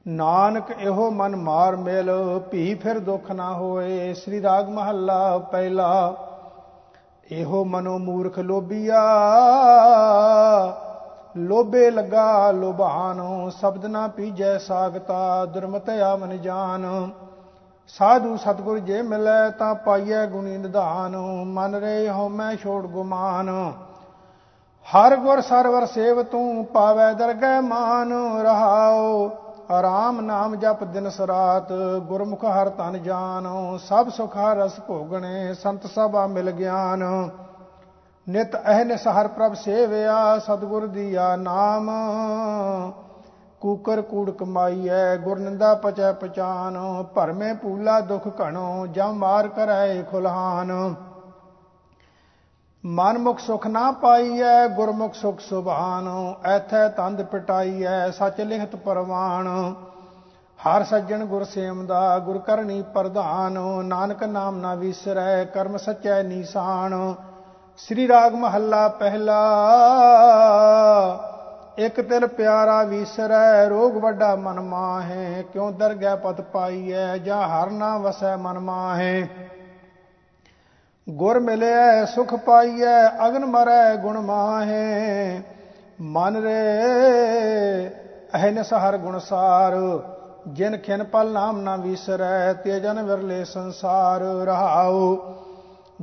ਨਾਨਕ 0.06 0.70
ਇਹੋ 0.80 1.10
ਮਨ 1.10 1.36
ਮਾਰ 1.36 1.76
ਮੇਲ, 1.76 2.10
ਭੀ 2.50 2.74
ਫਿਰ 2.74 2.98
ਦੁਖ 2.98 3.30
ਨਾ 3.30 3.52
ਹੋਏ, 3.52 4.12
ਸ੍ਰੀ 4.14 4.42
ਰਾਗ 4.42 4.68
ਮਹੱਲਾ 4.68 5.38
ਪਹਿਲਾ। 5.38 6.14
ਇਹੋ 7.30 7.64
ਮਨੋ 7.64 7.98
ਮੂਰਖ 7.98 8.38
ਲੋਭੀਆ 8.38 9.02
ਲੋਭੇ 11.34 11.90
ਲਗਾ 11.90 12.50
ਲੋਭਾਨ 12.50 13.20
ਸ਼ਬਦ 13.50 13.84
ਨਾ 13.86 14.06
ਪੀਜੈ 14.08 14.56
ਸਾਗਤਾ 14.58 15.44
ਦੁਰਮਤ 15.44 15.88
ਆਮਨ 15.90 16.36
ਜਾਨ। 16.38 17.10
ਸਾਧੂ 17.88 18.36
ਸਤਗੁਰ 18.36 18.78
ਜੇ 18.78 19.00
ਮਿਲੈ 19.02 19.48
ਤਾਂ 19.50 19.74
ਪਾਈਐ 19.74 20.26
ਗੁਣੀ 20.26 20.56
ਨਿਧਾਨ, 20.58 21.16
ਮਨ 21.46 21.74
ਰੇ 21.74 22.08
ਹਉ 22.10 22.28
ਮੈਂ 22.28 22.54
ਛੋੜ 22.56 22.86
ਗੁਮਾਨ। 22.86 23.48
ਹਰ 24.86 25.16
ਗੁਰ 25.16 25.40
ਸਰਵਰ 25.40 25.86
ਸੇਵ 25.86 26.22
ਤੂੰ 26.22 26.64
ਪਾਵੈ 26.64 27.12
ਦਰਗਹਿ 27.12 27.60
ਮਾਨ, 27.60 28.12
ਰਹਾਉ, 28.42 29.28
ਆਰਾਮ 29.70 30.20
ਨਾਮ 30.20 30.56
ਜਪ 30.56 30.84
ਦਿਨ 30.84 31.08
ਸਰਾਤ, 31.10 31.72
ਗੁਰਮੁਖ 32.08 32.44
ਹਰ 32.44 32.68
ਤਨ 32.68 33.02
ਜਾਨ। 33.02 33.48
ਸਭ 33.78 34.08
ਸੁਖ 34.08 34.36
ਰਸ 34.36 34.80
ਭੋਗਣੇ, 34.80 35.54
ਸੰਤ 35.54 35.86
ਸਭਾ 35.86 36.26
ਮਿਲ 36.26 36.50
ਗਿਆਨ। 36.50 37.02
ਨਿਤ 38.28 38.56
ਅਹਨਿਸ 38.56 39.08
ਹਰ 39.08 39.28
ਪ੍ਰਭ 39.28 39.54
ਸੇਵਿਆ, 39.54 40.38
ਸਤਗੁਰ 40.38 40.86
ਦੀਆ 40.86 41.36
ਨਾਮ। 41.36 41.90
ਕੂਕਰ 43.60 44.02
ਕੂੜ 44.02 44.30
ਕਮਾਈਐ, 44.30 45.16
ਗੁਰ 45.16 45.38
ਨਿੰਦਾ 45.38 45.74
ਪਚੈ 45.74 46.12
ਪਚਾਨ 46.12 47.04
ਭਰਮੇ 47.14 47.52
ਪੂਲਾ 47.52 48.00
ਦੁਖ 48.00 48.28
ਘਣੋ 48.40 48.86
ਜਮ 48.86 49.12
ਮਾਰ 49.12 49.48
ਕਰੈ 49.48 50.02
ਖੁਲਹਾਨ। 50.02 50.94
ਮਨ 52.84 53.18
ਮੁਖ 53.18 53.38
ਸੁਖ 53.38 53.66
ਨਾ 53.66 53.92
ਪਾਈਐ, 53.92 54.68
ਗੁਰਮੁਖ 54.68 55.14
ਸੁਖ 55.14 55.40
ਸੁਭਾਨ। 55.40 56.34
ਐਥੈ 56.44 56.88
ਤੰਦ 56.88 57.22
ਪਟਾਈਐ, 57.22 58.10
ਸਚ 58.10 58.40
ਲਿਖਤ 58.40 58.76
ਪਰਵਾਨ। 58.76 59.74
ਹਰ 60.58 60.84
ਸੱਜਣ 60.84 61.24
ਗੁਰ 61.24 61.44
ਸੇਮ 61.44 61.86
ਦਾ, 61.86 62.18
ਗੁਰ 62.18 62.38
ਕਰਨੀ 62.38 62.82
ਪ੍ਰਧਾਨ। 62.82 63.58
ਨਾਨਕ 63.84 64.24
ਨਾਮ 64.24 64.56
ਨਾ 64.56 64.74
ਵਿਸਰੈ, 64.74 65.44
ਕਰਮ 65.44 65.76
ਸਚੈ 65.76 66.22
ਨੀਸਾਨ। 66.22 67.14
ਸ੍ਰੀ 67.76 68.08
ਰਾਗ 68.08 68.34
ਮਹੱਲਾ 68.34 68.88
ਪਹਿਲਾ। 68.88 69.38
ਇਕ 71.78 72.00
ਤਿਲ 72.00 72.26
ਪਿਆਰਾ 72.26 72.82
ਵਿਸਰੈ, 72.82 73.68
ਰੋਗ 73.68 73.96
ਵੱਡਾ 73.96 74.36
ਮਨ 74.36 74.60
ਮਾਹੇ। 74.60 75.44
ਕਿਉ 75.52 75.70
ਦਰਗਹਿ 75.70 76.16
ਪਤ 76.16 76.40
ਪਾਈਐ, 76.40 77.16
ਜਾਂ 77.16 77.48
ਹਰ 77.48 77.70
ਨਾ 77.70 77.98
ਵਸੈ 77.98 78.36
ਮਨ 78.36 78.58
ਮਾਹੇ? 78.58 79.28
ਗੁਰ 81.10 81.40
ਮਿਲਿਆ 81.40 82.04
ਸੁਖ 82.04 82.34
ਪਾਈਐ, 82.34 83.26
ਅਗਨ 83.26 83.44
ਮਰੈ 83.44 83.96
ਗੁਣ 83.96 84.20
ਮਾਹੇ। 84.20 85.40
ਮਨ 86.00 86.42
ਰੇ 86.42 86.60
ਅਹਨ 88.34 88.62
ਸਹਰ 88.62 88.96
ਗੁਣ 88.96 89.18
ਸਾਰ। 89.18 89.72
ਜਿਨ 90.48 90.76
ਖਿਨ 90.76 91.04
ਪਲ 91.04 91.32
ਨਾਮ 91.32 91.60
ਨਾ 91.60 91.76
ਵਿਸਰੈ, 91.76 92.52
ਤੇ 92.52 92.80
ਜਨ 92.80 93.02
ਵਿਰਲੇ 93.02 93.44
ਸੰਸਾਰ 93.44 94.20
ਰਹਾਉ। 94.20 95.16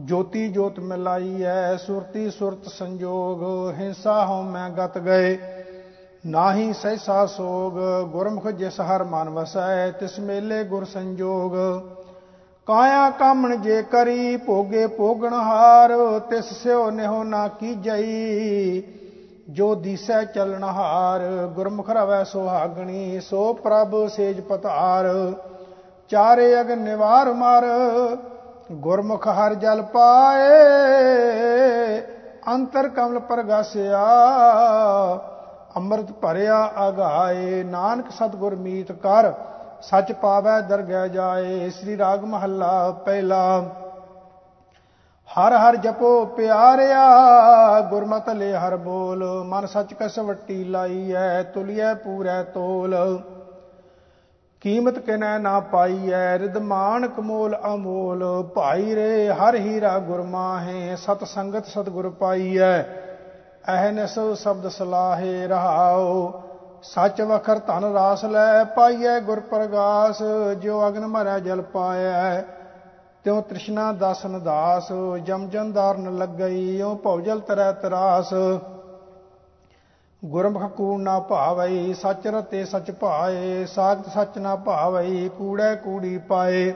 ਜੋਤੀ 0.06 0.48
ਜੋਤ 0.48 0.80
ਮਿਲਾਈ 0.80 1.44
ਐ 1.44 1.76
ਸੁਰਤੀ 1.76 2.30
ਸੁਰਤ 2.30 2.68
ਸੰਜੋਗ, 2.68 3.42
ਹਿੰਸਾ 3.80 4.26
ਹਉ 4.26 4.42
ਮੈਂ 4.44 4.70
ਗਤ 4.70 4.98
ਗਏ। 4.98 5.38
ਨਾਹੀ 6.26 6.74
ਸਹਿਸਾ 6.74 7.26
ਸੋਗ, 7.26 7.80
ਗੁਰਮੁਖ 8.10 8.48
ਜਿਸ 8.48 8.80
ਹਰ 8.82 9.04
ਮਨ 9.04 9.30
ਵਸੈ, 9.30 9.92
ਤਿਸ 9.92 10.20
ਮੇਲੇ 10.20 10.64
ਗੁਰ 10.64 10.86
ਸੰਜੋਗ। 10.86 11.56
ਕਾਇਆ 12.68 13.10
ਕਾਮਣ 13.10 13.56
ਜੇ 13.56 13.82
ਕਰੀ, 13.84 14.38
ਭੋਗੇ 14.38 14.88
ਭੋਗਣ 14.88 15.34
ਹਾਰ, 15.34 16.20
ਤਿਸ 16.30 16.46
ਸਿਓ 16.54 16.90
ਨਿਹੋ 16.90 17.24
ਨਾ 17.24 17.48
ਕੀਜਈ 17.48 18.82
ਜੋ 19.50 19.76
ਦੀਸੈ 19.76 20.24
ਚਲਣ 20.26 20.64
ਹਾਰ, 20.64 21.48
ਗੁਰਮੁਖ 21.56 21.90
ਰਵੈ 21.90 22.24
ਸੁਹਾਗਣੀ, 22.24 23.20
ਸੋ 23.20 23.54
ਪ੍ਰਭ 23.54 24.08
ਸੇਜ 24.08 24.40
ਪਤਾਰ। 24.40 25.34
ਚਾਰੇ 26.10 26.62
ਅਗ 26.62 26.72
ਨਿਵਾਰ 26.72 27.34
ਮਰ 27.34 27.66
ਗੁਰਮੁਖ 28.72 29.28
ਹਰ 29.28 29.54
ਜਲ 29.54 29.82
ਪਾਏ, 29.82 30.50
ਅੰਤਰ 32.54 32.90
ਕਮਲ 32.90 33.20
ਪ੍ਰਗਾਸਿਆ, 33.20 34.04
ਅੰਮ੍ਰਿਤ 35.78 36.12
ਭਰਿਆ 36.12 36.72
ਅਗਾਏ, 36.88 37.64
ਨਾਨਕ 37.64 38.12
ਸਤਗੁਰ 38.12 38.56
ਮੀਤ 38.56 38.92
ਕਰ, 38.92 39.34
ਸੱਚ 39.82 40.12
ਪਾਵੈ 40.12 40.60
ਦਰਗਹਿ 40.62 41.10
ਜਾਏ, 41.10 41.70
ਸ੍ਰੀ 41.70 41.98
ਰਾਗ 41.98 42.24
ਮਹੱਲਾ 42.24 42.92
ਪਹਿਲਾ। 43.06 43.62
ਹਰ 45.30 45.54
ਹਰ 45.54 45.76
ਜਪੋ 45.76 46.26
ਪਿਆਰਿਆ, 46.26 47.80
ਗੁਰਮਤਿ 47.82 48.34
ਲੈ 48.34 48.54
ਹਰ 48.60 48.76
ਬੋਲ, 48.78 49.44
ਮਨ 49.44 49.66
ਸੱਚ 49.66 49.94
ਕਸ 49.94 50.20
ਵੱਟੀ 50.20 50.64
ਲਾਈ 50.64 51.12
ਐ 51.12 51.44
ਤੁਲਿਐ 51.44 51.94
ਪੂਰੈ 51.94 52.44
ਤੋਲ। 52.44 52.96
ਕੀਮਤ 54.62 54.98
ਕਿਨੈ 55.00 55.38
ਨਾ 55.40 55.60
ਪਾਈ 55.72 56.12
ਐ 56.12 56.38
ਰਿਦਮਾਨ 56.40 57.08
ਕਮੋਲ 57.08 57.56
ਅਮੋਲ। 57.66 58.24
ਭਾਈ 58.56 58.96
ਰੇ, 58.96 59.30
ਹਰ 59.30 59.56
ਹੀਰਾ 59.56 59.98
ਗੁਰਮਾਹੇ 60.00 60.96
ਸਤ 60.96 61.24
ਸੰਗਤ 61.24 61.66
ਸਤਗੁਰ 61.66 62.10
ਪਾਈ 62.10 62.58
ਐ 62.58 62.82
ਅਹਨਸ 63.68 64.18
ਸ਼ਬਦ 64.36 64.68
ਸਲਾਹੇ 64.68 65.48
ਰਹਾਓ 65.48 66.42
ਸੱਚ 66.84 67.22
ਵਖਰ 67.22 67.60
ਧਨ 67.60 67.84
ਰਾਸ 67.94 68.26
ਲੈ 68.26 68.64
ਪਾਈਐ 68.76 69.20
ਗੁਰ 69.20 69.40
ਪ੍ਰਗਾਸ। 69.50 70.22
ਜੋ 70.62 70.88
ਅਗਨ 70.88 71.08
ਮਰੈ 71.08 71.40
ਜਲ 71.40 71.62
ਪਾਇਐ, 71.74 72.42
ਤਿਉ 73.24 73.42
ਤ੍ਰਿਸ਼ਨਾ 73.42 73.92
ਦਸਨ 73.92 74.40
ਦਾਸ। 74.44 74.92
ਜਮ 75.24 75.48
ਜੰਦਾਰਨ 75.50 76.18
ਲੱਗਈ 76.18 76.82
ਓ 76.82 76.94
ਭਉਜਲ 76.96 77.40
ਤਰੈ 77.40 77.72
ਤਰਾਸ। 77.72 78.34
ਗੁਰਮੁਖ 80.24 80.64
ਕੂੜ 80.72 81.00
ਨਾ 81.02 81.20
ਭਾਵਈ 81.20 81.94
ਸੱਚ 81.94 82.28
ਰਤੇ 82.28 82.64
ਸੱਚ 82.66 82.92
ਭਾਏ 82.92 83.66
ਸਾਖਤ 83.66 84.10
ਸੱਚ 84.14 84.38
ਨਾ 84.38 84.56
ਭਾਵਈ 84.56 85.30
ਕੂੜੈ 85.38 85.74
ਕੂੜੀ 85.76 86.18
ਪਾਏ। 86.18 86.74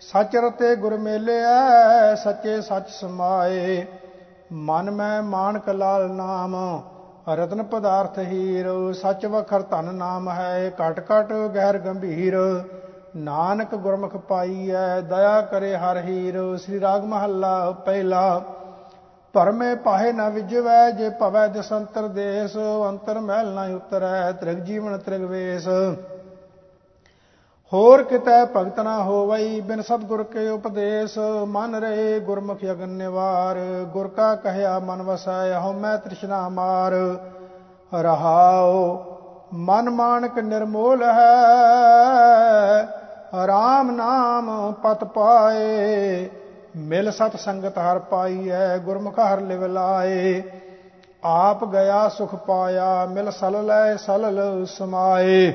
ਸੱਚ 0.00 0.36
ਰਤੇ 0.36 0.74
ਗੁਰ 0.76 0.96
ਮੇਲਿਐ, 0.96 2.14
ਸੱਚੇ 2.14 2.60
ਸੱਚ 2.60 2.88
ਸਮਾਏ। 2.90 3.84
ਮਨ 4.52 4.90
ਮੈਂ 4.90 5.22
ਮਾਨਕ 5.22 5.68
ਲਾਲ 5.68 6.08
ਨਾਮ, 6.10 6.56
ਰਤਨ 7.28 7.62
ਪਦਾਰਥ 7.62 8.18
ਹੀਰ, 8.18 8.70
ਸੱਚ 8.92 9.26
ਵਖਰ 9.26 9.62
ਧਨ 9.62 9.94
ਨਾਮ 9.94 10.30
ਹੈ 10.30 10.72
ਘਟ 10.80 11.00
ਘਟ 11.00 11.32
ਗਹਿਰ 11.54 11.78
ਗੰਭੀਰ। 11.78 12.38
ਨਾਨਕ 13.16 13.74
ਗੁਰਮੁਖ 13.74 14.16
ਪਾਈਐ, 14.16 15.00
ਦਇਆ 15.00 15.40
ਕਰੇ 15.40 15.76
ਹਰ 15.76 15.98
ਹੀਰ, 15.98 16.40
ਸ੍ਰੀ 16.56 16.80
ਰਾਗ 16.80 17.04
ਮਹੱਲਾ 17.04 17.70
ਪਹਿਲਾ। 17.86 18.42
ਪਰਮੇ 19.32 19.74
ਪਾਹੇ 19.74 20.12
ਨ 20.12 20.28
ਵਿਜਵੈ, 20.30 20.90
ਜੇ 20.90 21.08
ਭਵੈ 21.10 21.46
ਦਸੰਤਰ 21.46 22.08
ਦੇਸ, 22.08 22.56
ਅੰਤਰ 22.88 23.20
ਮਹਿਲ 23.20 23.54
ਨ 23.54 23.74
ਉਤਰੈ, 23.74 24.32
ਤ੍ਰਿਗ 24.32 24.58
ਜੀਵਨ 24.58 24.98
ਤ੍ਰਿਗ 24.98 25.22
ਵੇਸ। 25.22 25.68
ਹੋਰ 27.72 28.02
ਕਿਤੈ 28.02 28.44
ਭਗਤ 28.44 28.80
ਨਾ 28.80 29.02
ਹੋਵਈ, 29.02 29.60
ਬਿਨ 29.60 29.82
ਸਤਗੁਰ 29.82 30.22
ਕੇ 30.22 30.48
ਉਪਦੇਸ਼। 30.48 31.18
ਮਨ 31.44 31.74
ਰਹੇ 31.74 32.20
ਗੁਰਮੁਖ 32.20 32.58
ਅਗਨ 32.64 32.88
ਨਿਵਾਰ, 32.88 33.84
ਗੁਰ 33.84 34.08
ਕਾ 34.08 34.34
ਕਹਿਆ 34.34 34.78
ਮਨ 34.78 35.02
ਵਸੈ 35.02 35.58
ਹਉ 35.58 35.72
ਮੈਂ 35.72 35.96
ਤ੍ਰਿਸ਼ਨਾ 35.98 36.48
ਮਾਰ। 36.48 36.92
ਰਹਾਉ, 37.94 38.98
ਮਨ 39.54 39.90
ਮਾਨਕ 39.90 40.38
ਨਿਰਮੋਲ 40.38 41.02
ਹੈ। 41.02 41.32
ਰਾਮ 43.46 43.90
ਨਾਮ 43.90 44.72
ਪਤ 44.72 45.04
ਪਾਏ। 45.04 46.30
ਮਿਲ 46.76 47.10
ਸਤ 47.10 47.36
ਸੰਗਤ 47.36 47.78
ਹਰ 47.78 47.98
ਪਾਈਐ, 47.98 48.76
ਗੁਰਮੁਖ 48.78 49.18
ਹਰ 49.18 49.40
ਲਿਵ 49.40 49.64
ਲਾਏ। 49.66 50.42
ਆਪ 51.24 51.64
ਗਿਆ 51.64 52.08
ਸੁਖ 52.08 52.34
ਪਾਇਆ, 52.34 53.06
ਮਿਲ 53.06 53.30
ਸਲ 53.30 53.66
ਲੈ 53.66 53.96
ਸਲਲ 53.96 54.64
ਸਮਾਏ। 54.66 55.52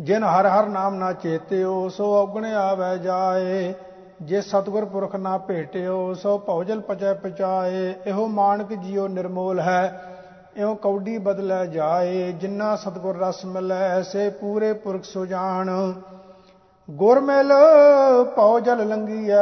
ਜਿਨ 0.00 0.24
ਹਰ 0.24 0.46
ਹਰ 0.46 0.66
ਨਾਮ 0.66 0.94
ਨਾ 0.94 1.12
ਚੇਤਿਓ, 1.12 1.88
ਸੋ 1.88 2.12
ਔਗਣ 2.14 2.44
ਆਵੈ 2.44 2.96
ਜਾਏ। 2.96 3.74
ਜੇ 4.22 4.40
ਸਤਗੁਰ 4.40 4.84
ਪੁਰਖ 4.84 5.16
ਨਾ 5.16 5.38
ਭੇਟਿਓ, 5.38 6.14
ਸੋ 6.14 6.38
ਭਉਜਲ 6.38 6.80
ਪਚੈ 6.80 7.12
ਪਚਾਏ। 7.14 7.94
ਇਹੋ 8.06 8.26
ਮਾਨਕ 8.28 8.72
ਜੀਉ 8.72 9.06
ਨਿਰਮੋਲ 9.08 9.60
ਹੈ, 9.60 10.14
ਇਉ 10.56 10.74
ਕੌਡੀ 10.74 11.18
ਬਦਲੈ 11.18 11.64
ਜਾਏ। 11.66 12.32
ਜਿਨ੍ਹਾਂ 12.32 12.76
ਸਤਗੁਰ 12.76 13.18
ਰਸ 13.18 13.44
ਮਿਲੈ, 13.44 14.02
ਸੇ 14.02 14.28
ਪੂਰੇ 14.30 14.72
ਪੁਰਖ 14.72 15.04
ਸੋ 15.04 15.26
ਜਾਣ 15.26 15.70
ਗੁਰ 16.90 17.20
ਮਿਲ 17.20 17.52
ਪਉ 18.36 18.60
ਜਲ 18.60 18.88
ਲੰਗੀਐ, 18.88 19.36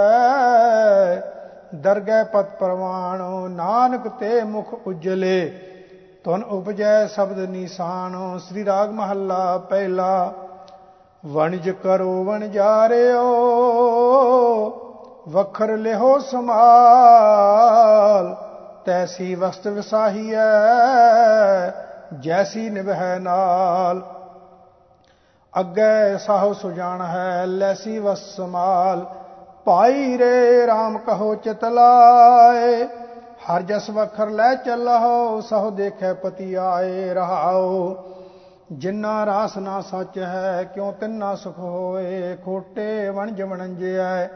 ਦਰਗਹਿ 1.75 2.25
ਪਤ 2.25 2.59
ਪ੍ਰਵਾਣ, 2.59 3.51
ਨਾਨਕ 3.51 4.09
ਤੇ 4.09 4.43
ਮੁਖ 4.43 4.87
ਉਜਲੇ। 4.87 5.59
ਤੁਨ 6.25 6.43
ਉਪਜੈ 6.43 7.07
ਸ਼ਬਦ 7.07 7.39
ਨੀਸਾਨ, 7.39 8.39
ਸ੍ਰੀ 8.39 8.65
ਰਾਗ 8.65 8.91
ਮਹੱਲਾ 8.91 9.59
ਪਹਿਲਾ। 9.59 10.33
ਵਣਜ 11.27 11.71
ਕਰੋ 11.71 12.25
ਵਣਜਾਰਿਓ, 12.25 13.27
ਵਖਰ 15.29 15.77
ਲਿਹੋ 15.77 16.19
ਸਮਾਲ 16.19 18.37
ਤੈਸੀ 18.85 19.35
ਵਸਤ 19.35 19.69
ਵਿਸਾਹੀਐ, 19.69 20.37
ਜੈਸੀ 22.21 22.71
ਨਿਭੈ 22.71 23.19
ਨਾਲ। 23.19 24.16
ਅੱਗੇ 25.61 26.19
ਸਾਹੋ 26.19 26.53
ਸੁਜਾਨ 26.53 27.03
ਹੈ 27.03 27.47
ਲੈਸੀ 27.47 27.99
ਵਸ 27.99 28.19
ਸਮਾਲ 28.37 29.07
ਭਾਈ 29.65 30.19
ਰੇ 30.19 30.67
RAM 30.67 30.99
ਕਹੋ 30.99 31.35
ਚਿਤ 31.35 31.65
ਲਾਏ, 31.65 32.85
ਹਰ 33.51 33.63
ਜਸ 33.63 33.91
ਵਖਰ 33.91 34.31
ਲੈ 34.31 34.55
ਚੱਲਹੁ 34.55 35.41
ਸਹੁ 35.41 35.71
ਦੇਖੈ 35.71 36.13
ਪਤੀ 36.15 36.55
ਆਏ 36.55 37.15
ਰਹਾਓ। 37.15 37.97
ਜਿੰਨਾ 38.73 39.27
ਰਾਸ 39.27 39.57
ਨਾ 39.59 39.81
ਸੱਚ 39.81 40.19
ਹੈ, 40.19 40.65
ਕਿਉ 40.75 40.93
ਤਿੰਨਾ 40.93 41.35
ਸੁਖ 41.35 41.59
ਹੋਏ? 41.59 42.37
ਖੋਟੇ 42.45 43.09
ਵਣਜ 43.09 43.43
ਵਣੰਜਿਐ 43.43 44.27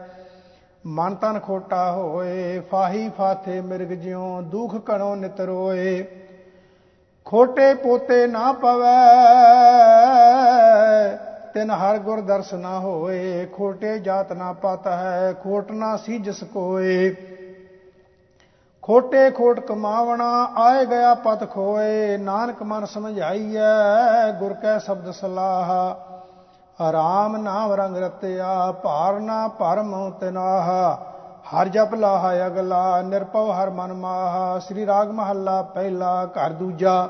ਮਨ 0.85 1.15
ਤਨ 1.15 1.39
ਖੋਟਾ 1.39 1.91
ਹੋਏ। 1.91 2.59
ਫਾਹੀ 2.59 3.09
ਫਾਥੇ 3.17 3.61
ਮਿਰਗ 3.61 3.87
ਜਿਉ, 3.87 4.41
ਦੁਖ 4.41 4.75
ਕਣੋ 4.75 5.15
ਨਿਤ 5.15 5.41
ਰੋਏ। 5.41 6.03
ਖੋਟੇ 7.31 7.73
ਪੋਤੇ 7.73 8.27
ਨਾ 8.27 8.51
ਪਵੈ। 8.51 9.05
ਤਿਨ 11.53 11.71
ਹਰ 11.71 11.97
ਗੁਰ 11.97 12.21
ਦਰਸ 12.21 12.53
ਨਾ 12.53 12.79
ਹੋਏ, 12.79 13.45
ਖੋਟੇ 13.45 13.99
ਜਾਤ 13.99 14.33
ਨਾ 14.33 14.53
ਪਤ 14.53 14.87
ਹੈ, 14.87 15.33
ਖੋਟ 15.43 15.71
ਨਾ 15.71 15.97
ਸੀ 15.97 16.17
ਜਿਸ 16.17 16.43
ਕੋਏ। 16.43 17.15
ਖੋਟੇ 18.81 19.31
ਖੋਟ 19.31 19.59
ਕਮਾਵਣਾ, 19.59 20.51
ਆਏ 20.57 20.85
ਗਿਆ 20.85 21.13
ਪਤ 21.13 21.51
ਖੋਏ। 21.51 22.17
ਨਾਨਕ 22.17 22.63
ਮਨ 22.63 22.85
ਸਮਝਾਈਐ, 22.85 24.31
ਗੁਰ 24.39 24.53
ਕੈ 24.53 24.77
ਸ਼ਬਦ 24.77 25.11
ਸਲਾਹ। 25.11 25.95
ਆਰਾਮ 26.83 27.37
ਨਾਮ 27.37 27.73
ਰੰਗ 27.73 27.97
ਰਤਿਆ, 27.97 28.71
ਭਾਰ 28.71 29.19
ਨਾ 29.19 29.47
ਭਰਮ 29.47 30.11
ਤਿਨਾਹ। 30.11 31.10
ਹਰ 31.51 31.67
ਜਪ 31.67 31.93
ਲਾਹ 31.93 32.25
ਅਗਲਾ 32.45 33.01
ਨਿਰਪਉ 33.01 33.51
ਹਰ 33.51 33.69
ਮਨ 33.69 33.93
ਮਾਹ, 33.93 34.59
ਸ੍ਰੀ 34.59 34.85
ਰਾਗ 34.85 35.09
ਮਹੱਲਾ 35.11 35.61
ਪਹਿਲਾ, 35.73 36.25
ਘਰ 36.27 36.49
ਦੂਜਾ। 36.49 37.07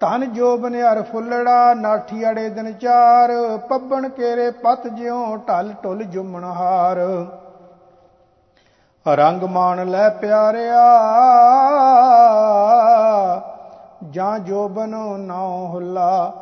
ਧਨ 0.00 0.32
ਜੋ 0.32 0.56
ਬਨਿਆਰ 0.56 1.02
ਫੁੱਲੜਾ, 1.02 1.74
ਨਾਠੀ 1.74 2.28
ਅੜੇ 2.30 2.48
ਦਿਨ 2.48 2.72
ਚਾਰ, 2.72 3.30
ਪੱਬਣ 3.68 4.08
ਕੇਰੇ 4.08 4.50
ਪਤ 4.50 4.86
ਜਿਉ 4.88 5.36
ਢਲ 5.48 5.72
ਢੁਲ 5.84 6.02
ਜੁਮਣ 6.04 6.44
ਹਾਰ। 6.44 6.98
ਰੰਗ 9.06 9.42
ਮਾਨ 9.42 9.90
ਲੈ 9.90 10.08
ਪਿਆਰਿਆ, 10.10 10.82
ਜਾਂ 14.10 14.38
ਜੋਬਨ 14.38 14.94
ਨਾਉ 15.20 15.66
ਹੁੱਲਾ, 15.66 16.32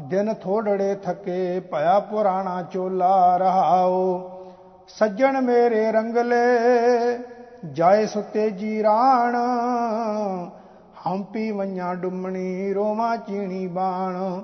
ਦਿਨ 0.00 0.34
ਥੋੜੜੇ 0.34 0.94
ਥਕੇ, 0.94 1.60
ਭਇਆ 1.60 1.98
ਪੁਰਾਣਾ 2.00 2.62
ਚੋਲਾ 2.62 3.36
ਰਹਾਓ। 3.36 4.37
ਸੱਜਣ 4.88 5.40
ਮੇਰੇ 5.40 5.92
ਰੰਗਲੇ, 5.92 7.18
ਜਾਏ 7.72 8.06
ਸੁਤੇ 8.06 8.50
ਜੀ 8.50 8.82
ਰਾਣ 8.82 9.36
ਹੰਪੀ 11.06 11.50
ਵਈਆਂ 11.50 11.94
ਡੁੰਮਣੀ, 11.94 12.72
ਰੋਵਾ 12.72 13.16
ਚੀਣੀ 13.16 13.66
ਬਾਣ। 13.66 14.42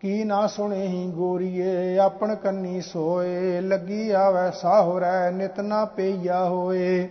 ਕੀ 0.00 0.24
ਨਾ 0.24 0.46
ਸੁਣੇ 0.46 0.86
ਹੀ 0.86 1.10
ਗੋਰੀਏ, 1.10 1.98
ਆਪਣ 1.98 2.34
ਕੰਨੀ 2.34 2.80
ਸੋਏ। 2.80 3.60
ਲੱਗੀ 3.60 4.10
ਆਵੈ 4.10 4.50
ਸਾਹੁਰੈ 4.50 5.30
ਨਿਤ 5.30 5.60
ਨਾ 5.60 5.84
ਪਈਆ 5.84 6.44
ਹੋਏ। 6.44 7.08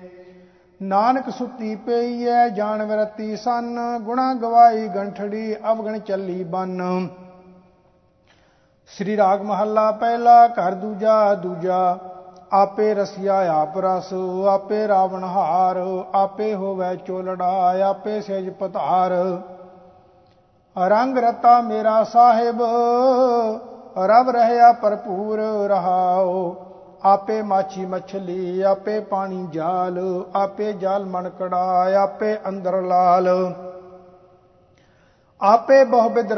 ਨਾਨਕ 0.81 1.29
ਸੁੱਤੀ 1.29 1.75
ਪਈ 1.75 2.25
ਐ 2.25 2.49
ਜਾਣ 2.49 2.83
ਵਰਤੀ 2.83 3.35
ਸੰਨ। 3.35 3.79
ਗੁਣਾ 4.01 4.33
ਗਵਾਈ 4.33 4.87
ਗੰਠੜੀ, 4.87 5.55
ਅਵਗਣ 5.71 5.99
ਚੱਲੀ 5.99 6.43
ਬੰਨ। 6.43 7.07
ਸ੍ਰੀ 8.87 9.17
ਰਾਗ 9.17 9.41
ਮਹੱਲਾ, 9.41 9.91
ਪਹਿਲਾ 9.91 10.47
ਘਰ 10.47 10.73
ਦੂਜਾ 10.73 11.33
ਦੂਜਾ 11.33 11.97
ਆਪੇ 12.51 12.93
ਰਸਿਆ 12.93 13.35
ਆਪ 13.53 13.77
ਰਸ, 13.77 14.13
ਆਪੇ 14.49 14.87
ਰਾਵਣ 14.87 15.23
ਹਾਰ, 15.23 15.77
ਆਪੇ 16.13 16.53
ਹੋਵੇ 16.55 16.95
ਚੋਲੜਾ, 16.97 17.73
ਆਪੇ 17.89 18.21
ਸੇਜ 18.21 18.49
ਪਧਾਰ। 18.49 19.11
ਰੰਗ 20.75 21.17
ਰਤਾ 21.17 21.59
ਮੇਰਾ 21.61 22.03
ਸਾਹਿਬ, 22.03 22.61
ਰਵ 24.05 24.29
ਰਹਿਆ 24.29 24.71
ਭਰਪੂਰ 24.71 25.39
ਰਹਾਓ 25.67 26.55
ਆਪੇ 27.03 27.41
ਮਾਛੀ 27.41 27.85
ਮਛਲੀ, 27.85 28.61
ਆਪੇ 28.61 28.99
ਪਾਣੀ 28.99 29.47
ਜਾਲ, 29.51 29.99
ਆਪੇ 30.35 30.73
ਜਾਲ 30.73 31.05
ਮਣਕੜਾ 31.05 32.01
ਆਪੇ 32.03 32.35
ਅੰਦਰ 32.47 32.81
ਲਾਲ। 32.81 33.27
ਆਪੇ 35.41 35.83
ਬਹੁ 35.83 36.09
ਬਿਦ 36.09 36.31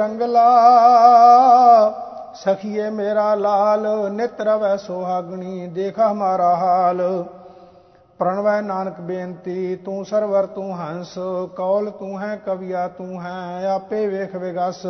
ਰੰਗਲਾ 2.32 2.54
ਸਖੀਏ 2.54 2.90
ਮੇਰਾ 2.90 3.36
ਲਾਲ, 3.36 4.12
ਨਿਤ 4.12 4.42
ਰਵੈ 4.42 4.76
ਸੋਹਾਗਣੀ, 4.78 5.68
ਦੇਖ 5.68 6.00
ਹਮਾਰਾ 6.00 6.56
ਹਾਲ। 6.56 7.26
ਪ੍ਰਣਵੈ 8.20 8.62
ਨਾਨਕ 8.62 9.00
ਬੇਨਤੀ, 9.00 9.76
ਤੂੰ 9.76 10.06
ਸਰਵਰ, 10.06 10.46
ਤੂੰ 10.46 10.78
ਹੰਸ, 10.78 11.14
ਕੌਲ 11.56 11.90
ਤੂੰ 11.90 12.20
ਹੈ, 12.22 12.36
ਕਵਿਆ 12.36 12.88
ਤੂੰ 12.88 13.22
ਹੈ, 13.22 13.68
ਆਪੇ 13.70 14.08
ਵੇਖ 14.08 14.36
ਵਿਗਸ। 14.36 14.82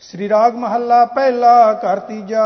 ਸ੍ਰੀ 0.00 0.28
ਰਾਗ 0.28 0.54
ਮਹੱਲਾ 0.54 1.04
ਪਹਿਲਾ 1.04 1.72
ਘਰ 1.72 1.98
ਤੀਜਾ, 1.98 2.44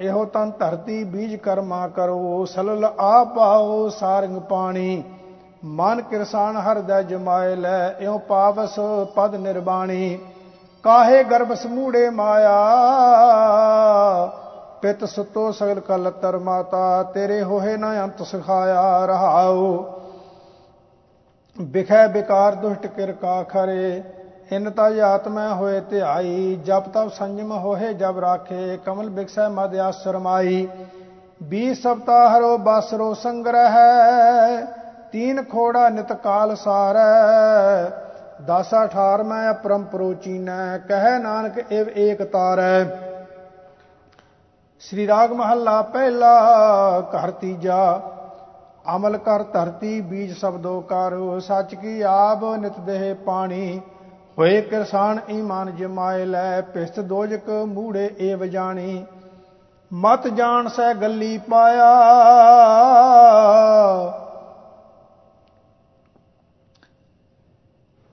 ਇਹੋ 0.00 0.24
ਤਨ 0.24 0.50
ਧਰਤੀ 0.58 1.04
ਬੀਜ 1.04 1.34
ਕਰਮਾ 1.36 1.88
ਕਰੋ, 1.88 2.44
ਸਲਲ 2.44 2.84
ਆ 2.84 3.24
ਪਾਓ 3.24 3.88
ਸਾਰੰਗ 3.88 4.40
ਪਾਣੀ। 4.40 5.02
ਮਨ 5.64 6.00
ਕਿਰਸਾਨ 6.02 6.56
ਹਰਦੈ 6.56 7.02
ਜਮਾਏ 7.02 7.56
ਲੈ, 7.56 7.90
ਇਉ 7.90 8.18
ਪਾਵਸ 8.18 8.78
ਪਦ 9.14 9.34
ਨਿਰਬਾਣੀ। 9.34 10.18
ਕਾਹੇ 10.82 11.24
ਗਰਭ 11.24 11.54
ਸਮੂੜੇ 11.54 12.10
ਮਾਇਆ? 12.10 12.56
ਪਿਤ 14.82 15.04
ਸੁਤੋ 15.04 15.52
ਸਗਲ 15.52 15.80
ਕਲ 15.80 16.10
ਤਰ 16.10 16.38
ਮਾਤਾ, 16.38 17.02
ਤੇਰੇ 17.02 17.42
ਹੋਏ 17.42 17.76
ਨਾ 17.76 18.04
ਅੰਤ 18.04 18.22
ਸਿਖਾਇਆ 18.22 19.06
ਰਹਾਉ। 19.06 19.84
ਬਿਖੈ 21.60 22.06
ਬਿਕਾਰ 22.06 22.54
ਦੁਸ਼ਟ 22.54 22.86
ਕਿਰ 22.86 23.12
ਕਾ 23.12 23.42
ਖਰੇ, 23.42 24.02
ਇਨ 24.52 24.70
ਤਾ 24.70 24.88
ਆਤਮੈ 25.04 25.48
ਹੋਏ 25.48 25.80
ਧਿਆਈ। 25.80 26.60
ਜਪ 26.64 26.88
ਤਪ 26.88 27.08
ਸੰਜਮ 27.08 27.52
ਹੋਏ 27.52 27.92
ਜਬ 27.94 28.18
ਰਾਖੇ, 28.18 28.76
ਕਮਲ 28.76 29.10
ਬਿਖਸੈ 29.10 29.48
ਮਦ 29.48 29.76
ਆਸਰਮਾਈ 29.76 30.68
20 31.42 31.74
ਸਪਤਾ 31.74 32.28
ਹਰੋ 32.28 32.58
ਬਸਰੋ 32.58 33.14
ਸੰਗ੍ਰਹਿ, 33.14 34.66
ਤੀਨ 35.12 35.44
ਖੋੜਾ 35.44 35.88
ਨਿਤ 35.88 36.12
ਕਾਲ 36.12 36.56
ਸਾਰੈ। 36.56 38.01
ਦਸ 38.46 38.70
ਅਠਾਰ 38.74 39.22
ਮੈਂ 39.22 39.50
ਅਪਰਮ 39.50 39.84
ਪ੍ਰੋਚੀਨੈ 39.84 40.78
ਕਹਿ 40.78 41.18
ਨਾਨਕ 41.18 41.58
ਇਵ 41.72 41.88
ਏਕ 41.96 42.22
ਤਾਰੈ। 42.22 42.84
ਸ੍ਰੀ 44.82 45.06
ਰਾਗ 45.06 45.32
ਮਹੱਲਾ 45.32 45.80
ਪਹਿਲਾ, 45.82 46.30
ਘਰ 47.12 47.30
ਤੀਜਾ, 47.30 48.00
ਅਮਲ 48.96 49.16
ਕਰ 49.16 49.42
ਧਰਤੀ, 49.42 50.00
ਬੀਜ 50.00 50.32
ਸਬਦੋ 50.38 50.80
ਕਰ, 50.80 51.40
ਸੱਚ 51.40 51.74
ਕੀ 51.74 52.00
ਆਬ 52.02 52.44
ਨਿਤ 52.56 52.80
ਦੇਹ 52.80 53.14
ਪਾਣੀ, 53.14 53.80
ਹੋਏ 54.38 54.60
ਕਿਰਸਾਨ 54.60 55.20
ਈਮਾਨ 55.30 55.74
ਜਮਾਏ 55.76 56.24
ਲੈ, 56.24 56.60
ਪਿਸਤ 56.60 57.00
ਦੋਜਕ 57.00 57.50
ਮੂੜੇ 57.66 58.14
ਏਵ 58.20 58.44
ਜਾਣੀ। 58.46 59.04
ਮਤ 59.90 60.28
ਜਾਣ 60.28 60.68
ਸੈ 60.68 60.92
ਗੱਲੀ 60.94 61.38
ਪਾਇਆ 61.50 61.92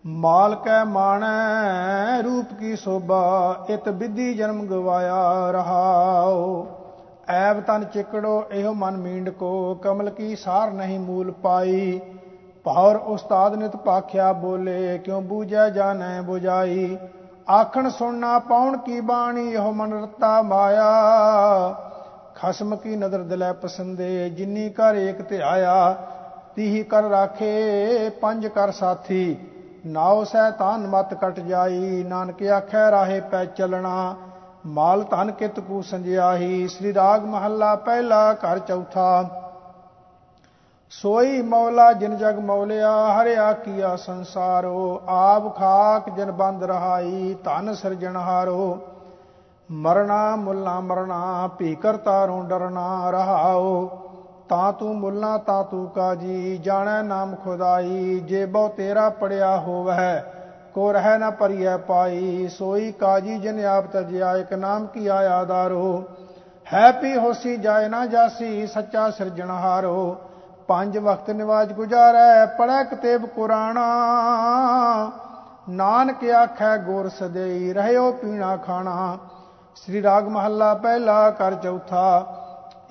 ਮਾਲ 0.10 0.56
ਕੈ 0.56 0.84
ਮਾਣੈ 0.84 2.22
ਰੂਪ 2.22 2.54
ਕੀ 2.60 2.76
ਸੋਭਾ, 2.76 3.66
ਇਤ 3.70 3.90
ਵਿਧੀ 3.90 4.34
ਜਨਮ 4.34 4.66
ਗਵਾਇਆ 4.66 5.52
ਰਹਾਓ 5.52 6.68
ਐਬ 7.30 7.60
ਤਨ 7.62 7.84
ਚਿਕੜੋ, 7.84 8.44
ਇਹੋ 8.52 8.74
ਮਨ 8.74 8.98
ਮੀਂਡ 8.98 9.30
ਕੋ, 9.30 9.76
ਕਮਲ 9.76 10.10
ਕੀ 10.10 10.36
ਸਾਰ 10.36 10.72
ਨਹੀਂ 10.72 11.00
ਮੂਲ 11.00 11.32
ਪਾਈ। 11.32 12.00
ਪੌਰ 12.64 12.96
ਉਸਤਾਦ 12.96 13.56
ਨਿਤ 13.56 13.76
ਪਾਖਿਆ 13.76 14.32
ਬੋਲੇ, 14.34 14.98
ਕਿਉ 14.98 15.20
ਬੂਝੈ 15.22 15.70
ਜਾਣੈ 15.70 16.20
부ਜਾਈ 16.22 16.98
ਆਖਣ 17.50 17.90
ਸੁਣਨਾ 17.90 18.40
ਪਾਉਣ 18.40 18.78
ਕੀ 18.78 19.02
ਬਾਣੀ, 19.02 19.48
ਇਹੋ 19.52 19.72
ਮਨ 19.72 19.94
ਰਤਾ 19.94 20.42
ਮਾਇਆ। 20.42 20.90
ਖਸਮ 22.36 22.76
ਕੀ 22.76 22.96
ਨਦਰ 22.96 23.20
ਦਿਲੈ 23.20 23.52
ਪਸੰਦੇ, 23.54 24.30
ਜਿਨੀ 24.30 24.70
ਕਰ 24.70 24.96
ਏਕ 24.96 25.22
ਧਿਆਇਆ, 25.22 25.96
ਤੀਹੀ 26.56 26.84
ਕਰ 26.84 27.04
ਰਾਖੇ, 27.04 28.10
ਪੰਜ 28.10 28.48
ਕਰ 28.48 28.72
ਸਾਥੀ। 28.72 29.38
ਨਾਉ 29.86 30.24
ਸੈਤਾਨ 30.24 30.88
ਮਤ 30.88 31.14
ਕਟ 31.14 31.40
ਜਾਈ, 31.40 32.04
ਨਾਨਕ 32.04 32.44
ਆਖੈ 32.44 32.92
ਰਾਹੇ 32.92 33.20
ਪੈ 33.22 33.46
ਚੱਲਣਾ। 33.46 34.16
ਮਾਲ 34.66 35.04
ਧਨ 35.04 35.32
ਕਿਤ 35.32 35.60
ਕੂ 35.60 35.82
ਸੰਜਿਆਹੀ, 35.82 36.68
ਸ੍ਰੀ 36.68 36.94
ਰਾਗ 36.94 37.26
ਮਹੱਲਾ 37.26 37.76
ਪਹਿਲਾ 37.76 38.34
ਘਰ 38.34 38.60
ਚੌਥਾ। 38.60 39.30
ਸੋਈ 40.90 41.42
ਮੌਲਾ 41.42 41.94
ਜਿਨ 41.94 42.18
ਜਗ 42.18 42.40
ਮੌਲਿਆ, 42.40 42.92
ਹਰਿਆ 43.14 43.54
ਕੀਆ 43.54 43.96
ਸੰਸਾਰੋ। 43.96 45.02
ਆਪ 45.08 45.56
ਖਾਕ 45.58 46.10
ਜਨ 46.10 46.32
ਬੰਦ 46.32 46.64
ਰਹਾਈ, 46.64 47.36
ਧਨ 47.44 47.74
ਸਿਰਜਣਹਾਰੋ 47.74 48.78
ਮਰਣਾ 49.72 50.36
ਮੁੱਲਾ 50.36 50.80
ਮਰਣਾ 50.80 51.50
ਭੀ 51.58 51.76
ਕਰਤਾਰੋਂ 51.76 52.44
ਡਰਨਾ 52.44 53.10
ਰਹਾਓ। 53.10 53.90
ਤਾਂ 54.50 54.74
ਤੂੰ 54.74 54.96
ਮੁੱਲਾ 55.00 55.38
ਤਾਂ 55.38 55.64
ਤੂੰ 55.64 55.90
ਕਾਜੀ, 55.90 56.58
ਜਾਣੈ 56.58 57.02
ਨਾਮ 57.02 57.36
ਖੁਦਾਈ, 57.36 58.20
ਜੇ 58.20 58.46
ਬਹੁ 58.46 58.68
ਤੇਰਾ 58.68 59.10
ਪੜਿਆ 59.10 59.58
ਹੋਵੈ, 59.58 60.24
ਕੋ 60.74 60.92
ਰਹਿ 60.92 61.18
ਨਾ 61.18 61.30
ਪਰਿਐ 61.30 61.78
ਪਾਈ, 61.78 62.48
ਸੋਈ 62.48 62.92
ਕਾਜੀ 62.92 63.38
ਜਨ 63.38 63.66
ਆਪ 63.66 63.86
ਤਜਿਆ, 63.86 64.36
ਇਕ 64.38 64.54
ਨਾਮ 64.54 64.86
ਕੀ 64.86 65.08
ਆਦਾਰੋ 65.08 66.04
ਹੈ 66.74 66.92
ਪੀ 66.92 67.16
ਹੋਸੀ 67.18 67.58
ਜਾਏ 67.58 67.90
ਨਾ 67.90 68.06
ਜਾਸੀ, 68.06 68.68
ਸੱਚਾ 68.68 69.10
ਸਿਰਜਣਹਾਰੋ 69.10 70.18
ਪੰਜ 70.68 70.98
ਵਕਤ 70.98 71.30
ਨਿਵਾਜ 71.30 71.74
ਗੁਜਾਰੈ 71.74 72.46
ਪੜੈ 72.46 72.84
ਕਿਤੇਬ 72.84 73.26
ਕੁਰਾਨਾ। 73.26 73.86
ਨਾਨਕ 75.70 76.30
ਆਖੈ, 76.30 76.78
ਗੁਰ 76.78 77.10
ਸਦੇਈ, 77.10 77.74
ਰਹਿਓ 77.74 78.12
ਪੀਣਾ 78.12 78.56
ਖਾਣਾ। 78.58 79.18
ਸ੍ਰੀ 79.76 80.04
ਰਾਗ 80.04 80.28
ਮਹੱਲਾ, 80.28 80.74
ਪਹਿਲਾ 80.74 81.30
ਕਰ 81.30 81.56
ਚੌਥਾ। 81.56 82.39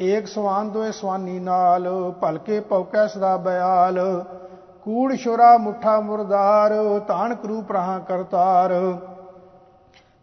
ਏਕ 0.00 0.26
ਸਵਾਨ 0.26 0.68
ਦੋਏ 0.70 0.90
ਸਵਾਨੀ 0.92 1.38
ਨਾਲ 1.40 1.88
ਭਲਕੇ 2.20 2.58
ਪੌਕੈ 2.60 3.06
ਸਦਾ 3.06 3.36
ਬਿਆਲ। 3.36 3.98
ਕੂੜ 4.82 5.14
ਸ਼ੁਰਾ 5.14 5.56
ਮੁਠਾ 5.56 5.98
ਮੁਰਦਾਰ 6.00 6.74
ਤਾਣ 7.08 7.34
ਕਰੂ 7.34 7.60
ਪ੍ਰਹਾ 7.62 7.98
ਕਰਤਾਰ। 7.98 8.74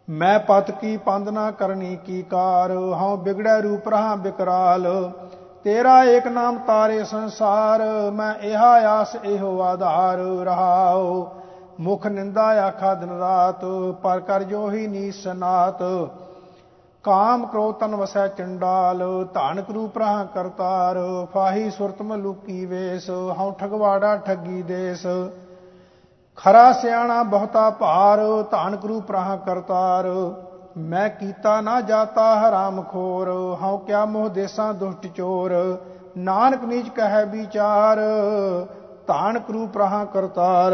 ਮੈਂ 0.08 0.38
ਪਤ 0.38 0.70
ਕੀ 0.70 0.96
ਪੰਦ 0.96 1.28
ਨਾ 1.28 1.50
ਕਰਨੀ 1.50 1.96
ਕੀ 1.96 2.22
ਕਾਰ, 2.22 2.70
ਹਉ 2.70 3.16
ਬਿਗੜੈ 3.16 3.60
ਰੂਪ 3.60 3.88
ਰਹਾ 3.88 4.14
ਬਿਕਰਾਲ। 4.14 5.12
ਤੇਰਾ 5.64 6.02
ਏਕ 6.04 6.26
ਨਾਮ 6.26 6.58
ਤਾਰੇ 6.58 7.04
ਸੰਸਾਰ, 7.04 7.82
ਮੈਂ 8.10 8.34
ਇਹਾ 8.34 8.70
ਆਸ 8.90 9.16
ਇਹੋ 9.24 9.60
ਆਧਾਰ 9.62 10.18
ਰਹਾਉ। 10.44 11.26
ਮੁਖ 11.80 12.06
ਨਿੰਦਾ 12.06 12.46
ਆਖਾ 12.66 12.94
ਦਿਨ 12.94 13.18
ਰਾਤ, 13.18 13.64
ਪਰ 14.02 14.20
ਕਰ 14.20 14.42
ਜੋ 14.42 14.70
ਹੀ 14.70 14.86
ਨੀਸਨਾਤ 14.86 15.82
ਕਾਮ 17.06 17.44
ਕ੍ਰੋਧ 17.46 17.74
ਤਨ 17.74 17.94
ਵਸੈ 17.94 18.26
ਚੰਡਾਲ, 18.28 19.02
ਧਾਨ 19.34 19.60
ਕਰੂ 19.62 19.86
ਪ੍ਰਹਾ 19.86 20.24
ਕਰਤਾਰ, 20.24 20.96
ਫਾਹੀ 21.34 21.68
ਸੁਰਤ 21.70 22.00
ਮਲੂਕੀ 22.02 22.64
ਵੇਸ, 22.66 23.08
ਹਉ 23.10 23.52
ਠਗਵਾੜਾ 23.52 24.16
ਠੱਗੀ 24.16 24.62
ਦੇਸ। 24.62 25.06
ਖਰਾ 26.38 26.72
ਸਿਆਣਾ 26.72 27.22
ਬਹੁਤਾ 27.22 27.68
ਭਾਰ, 27.70 28.20
ਧਾਨ 28.50 28.76
ਕਰੂ 28.76 29.00
ਪ੍ਰਹਾ 29.00 29.36
ਕਰਤਾਰ, 29.36 30.06
ਮੈਂ 30.78 31.08
ਕੀਤਾ 31.10 31.60
ਨਾ 31.60 31.80
ਜਾਤਾ 31.80 32.24
ਹਰਾਮ 32.38 32.82
ਖੋਰ, 32.82 33.30
ਹਉ 33.62 33.78
ਕਿਆ 33.78 34.04
ਮੋਹ 34.06 34.28
ਦੇਸਾਂ 34.30 34.72
ਦੁਸ਼ਟ 34.74 35.06
ਚੋਰ। 35.06 35.54
ਨਾਨਕ 36.18 36.64
ਨੀਚ 36.64 36.88
ਕਹੈ 36.88 37.24
ਵਿਚਾਰ, 37.24 38.00
ਧਾਨ 39.06 39.38
ਕਰੂ 39.38 39.66
ਪ੍ਰਹਾ 39.66 40.04
ਕਰਤਾਰ। 40.04 40.72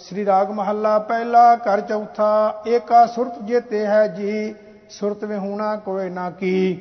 ਸ੍ਰੀ 0.00 0.26
ਰਾਗ 0.26 0.50
ਮਹੱਲਾ 0.50 0.98
ਪਹਿਲਾ 0.98 1.54
ਘਰ 1.56 1.80
ਚੌਥਾ, 1.80 2.62
ਏਕਾ 2.66 3.06
ਸੁਰਤ 3.06 3.38
ਜੇਤੇ 3.42 3.86
ਹੈ 3.86 4.06
ਜੀ। 4.08 4.54
ਸੁਰਤ 4.90 5.24
ਵਿਹੂਣਾ 5.24 5.76
ਕੋਈ 5.76 6.10
ਨਾ 6.10 6.30
ਕੀ। 6.30 6.78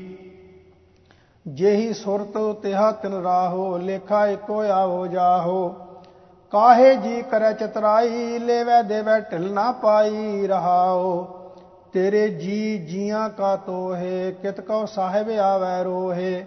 ਜੇਹੀ 1.48 1.94
ਸੁਰਤ 1.94 2.62
ਤਿਹਾ 2.62 2.92
ਤਿਨ 2.92 3.14
ਰਾਹੋ, 3.14 3.78
ਲੇਖਾ 3.78 4.28
ਇੱਕੋ 4.28 4.62
ਆਵੋ 4.62 5.08
ਜਾਹੋ। 5.08 5.70
ਕਾਹੇ 6.52 6.96
ਜੀ 6.96 7.22
ਕਰੈ 7.22 7.54
ਚਤਰਾਈ, 7.54 8.40
ਲੈਵੈ 8.40 8.82
ਦੇਵੈ 8.82 9.20
ਢਿਲ 9.20 9.54
ਨਾ 9.54 9.72
ਪਾਈ 9.72 10.48
ਰਹਾਓ। 10.48 11.28
ਤੇਰੇ 11.94 12.30
ਜੀ 12.30 12.78
ਜੀਆਂ 12.78 13.30
ਕਾ 13.30 13.56
ਤੋਹੇ, 13.56 14.32
ਕਿਤ 14.42 14.62
ਕਉ 14.62 14.86
ਸਾਹਿਬ 14.86 15.30
ਆਵੈ 15.30 15.84
ਰੋਹੇ। 15.84 16.46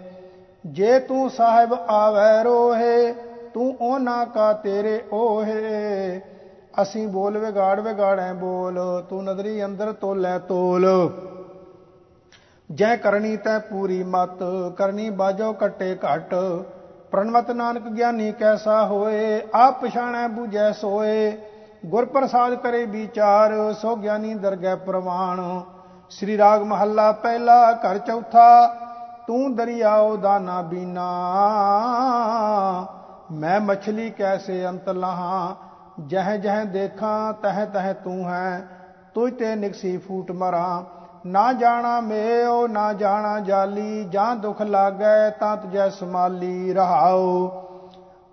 ਜੇ 0.65 0.99
ਤੂੰ 0.99 1.29
ਸਾਹਿਬ 1.29 1.73
ਆਵੈ 1.73 2.43
ਰੋਹੇ, 2.43 3.13
ਤੂੰ 3.53 3.77
ਉਹਨਾਂ 3.81 4.25
ਕਾ 4.25 4.53
ਤੇਰੇ 4.53 5.03
ਓਹੇ। 5.11 6.21
ਅਸੀਂ 6.81 7.07
ਬੋਲ 7.07 7.37
ਵਿਗਾੜ 7.37 7.79
ਵਿਗਾੜੈ 7.79 8.33
ਬੋਲ, 8.33 9.03
ਤੂੰ 9.09 9.23
ਨਦਰੀ 9.23 9.65
ਅੰਦਰ 9.65 9.91
ਤੋਲੇ 9.91 10.39
ਤੋਲ। 10.39 10.85
ਜੈ 12.73 12.95
ਕਰਨੀ 12.95 13.35
ਤੈ 13.37 13.57
ਪੂਰੀ 13.59 14.01
ਮਤ, 14.03 14.43
ਕਰਨੀ 14.75 15.09
ਬਾਜੋ 15.09 15.53
ਕਟੇ 15.53 15.95
ਘਟ। 15.95 16.33
ਪ੍ਰਣਵਤ 17.11 17.51
ਨਾਨਕ 17.51 17.87
ਗਿਆਨੀ 17.87 18.31
ਕੈਸਾ 18.33 18.85
ਹੋਏ, 18.85 19.41
ਆਪ 19.53 19.79
ਪਛਾਣੈ 19.81 20.25
부ਜੈ 20.27 20.71
ਸੋਏ। 20.71 21.35
ਗੁਰ 21.83 22.05
ਪ੍ਰਸਾਦ 22.05 22.55
ਕਰੇ 22.55 22.85
ਵਿਚਾਰ, 22.85 23.51
ਸੋ 23.73 23.95
ਗਿਆਨੀ 23.95 24.33
ਦਰਗਹਿ 24.35 24.75
ਪ੍ਰਵਾਣ। 24.75 25.41
ਸ੍ਰੀ 26.11 26.37
ਰਾਗ 26.37 26.61
ਮਹੱਲਾ 26.61 27.11
ਪਹਿਲਾ, 27.11 27.73
ਘਰ 27.73 27.97
ਚੌਥਾ, 27.97 28.67
ਤੂੰ 29.27 29.55
ਦਰਿਆਓ 29.55 30.15
ਦਾਨਾ 30.17 30.61
ਬੀਨਾ 30.61 31.07
ਮੈਂ 33.29 33.59
ਮਛਲੀ 33.61 34.09
ਕੈਸੇ 34.11 34.65
ਅੰਤ 34.67 34.89
ਲਹਾ, 34.89 35.55
ਜਹ 35.97 36.35
ਜਹ 36.37 36.63
ਦੇਖਾਂ, 36.65 37.33
ਤਹ 37.33 37.65
ਤਹ 37.65 37.93
ਤੂੰ 37.93 38.29
ਹੈ, 38.29 38.63
ਤੁਝ 39.15 39.33
ਤੇ 39.33 39.55
ਨਿਕਸੀ 39.55 39.97
ਫੂਟ 39.97 40.31
ਮਰਾਂ। 40.31 40.83
ਨਾ 41.25 41.53
ਜਾਣਾ 41.53 42.01
ਮੇਓ, 42.01 42.67
ਨਾ 42.67 42.93
ਜਾਣਾ 42.93 43.39
ਜਾਲੀ, 43.39 44.03
ਜਾਂ 44.03 44.35
ਦੁਖ 44.35 44.61
ਲਾਗੈ 44.61 45.29
ਤਾਂ 45.29 45.57
ਤੁਜੈ 45.57 45.89
ਸਮਾਲੀ 45.89 46.73
ਰਹਾਉ। 46.73 47.47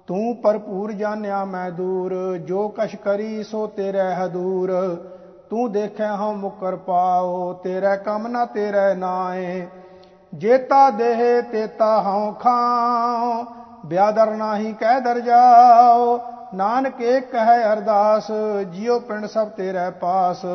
ਤੂੰ 0.06 0.36
ਭਰਪੂਰ 0.42 0.92
ਜਾਣਿਆ 0.92 1.44
ਮੈਂ 1.44 1.70
ਦੂਰ, 1.70 2.36
ਜੋ 2.36 2.68
ਕਛ 2.68 2.96
ਕਰੀ 2.96 3.42
ਸੋ 3.42 3.66
ਤੇਰੇ 3.66 4.14
ਹਦੂਰ 4.14 4.72
ਤੂੰ 5.50 5.72
ਦੇਖੈ 5.72 6.16
ਹਉ 6.16 6.32
ਮੁਕਰ 6.32 6.76
ਪਾਓ, 6.76 7.52
ਤੇਰੇ 7.52 7.96
ਕੰਮ 7.96 8.26
ਨਾ 8.26 8.44
ਤੇਰੇ 8.44 8.94
ਨਾਏ। 8.94 9.66
ਜੇਤਾ 10.34 10.90
ਦੇਹ, 10.90 11.42
ਤੇਤਾ 11.42 12.02
ਹਉ 12.02 12.32
ਖਾਉ 12.32 13.44
ਬਿਆਦਰ 13.86 14.30
ਨਾਹੀ 14.30 14.72
ਕਹਿ 14.72 15.00
ਦਰ 15.00 15.20
ਜਾਓ। 15.20 16.20
ਨਾਨਕ 16.54 17.00
ਏਕ 17.00 17.34
ਹੈ 17.34 17.72
ਅਰਦਾਸ, 17.72 18.30
ਜਿਉ 18.66 19.00
ਪਿੰਡ 19.00 19.26
ਸਭ 19.26 19.48
ਤੇਰੇ 19.48 19.90
ਪਾਸ। 19.90 20.46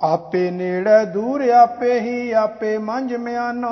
ਆਪੇ 0.00 0.50
ਨੇੜੇ 0.50 1.04
ਦੂਰ, 1.04 1.48
ਆਪੇ 1.48 2.00
ਹੀ 2.00 2.32
ਆਪੇ 2.32 2.78
ਮੰਝ 2.78 3.14
ਮਿਆਨੋ। 3.14 3.68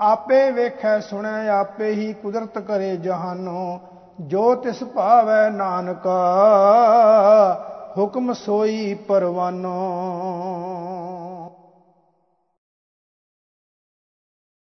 ਆਪੇ 0.00 0.50
ਵੇਖੈ, 0.50 1.00
ਸੁਣੈ, 1.00 1.48
ਆਪੇ 1.48 1.90
ਹੀ 1.90 2.12
ਕੁਦਰਤ 2.12 2.58
ਕਰੇ 2.58 2.96
ਜਹਾਨੋ। 2.96 3.80
ਜੋ 4.20 4.54
ਤਿਸ 4.54 4.84
ਭਾਵੈ 4.84 5.50
ਨਾਨਕਾ, 5.50 6.18
ਹੁਕਮ 7.98 8.32
ਸੋਈ 8.32 8.94
ਪਰਵਾਨੋ। 8.94 9.76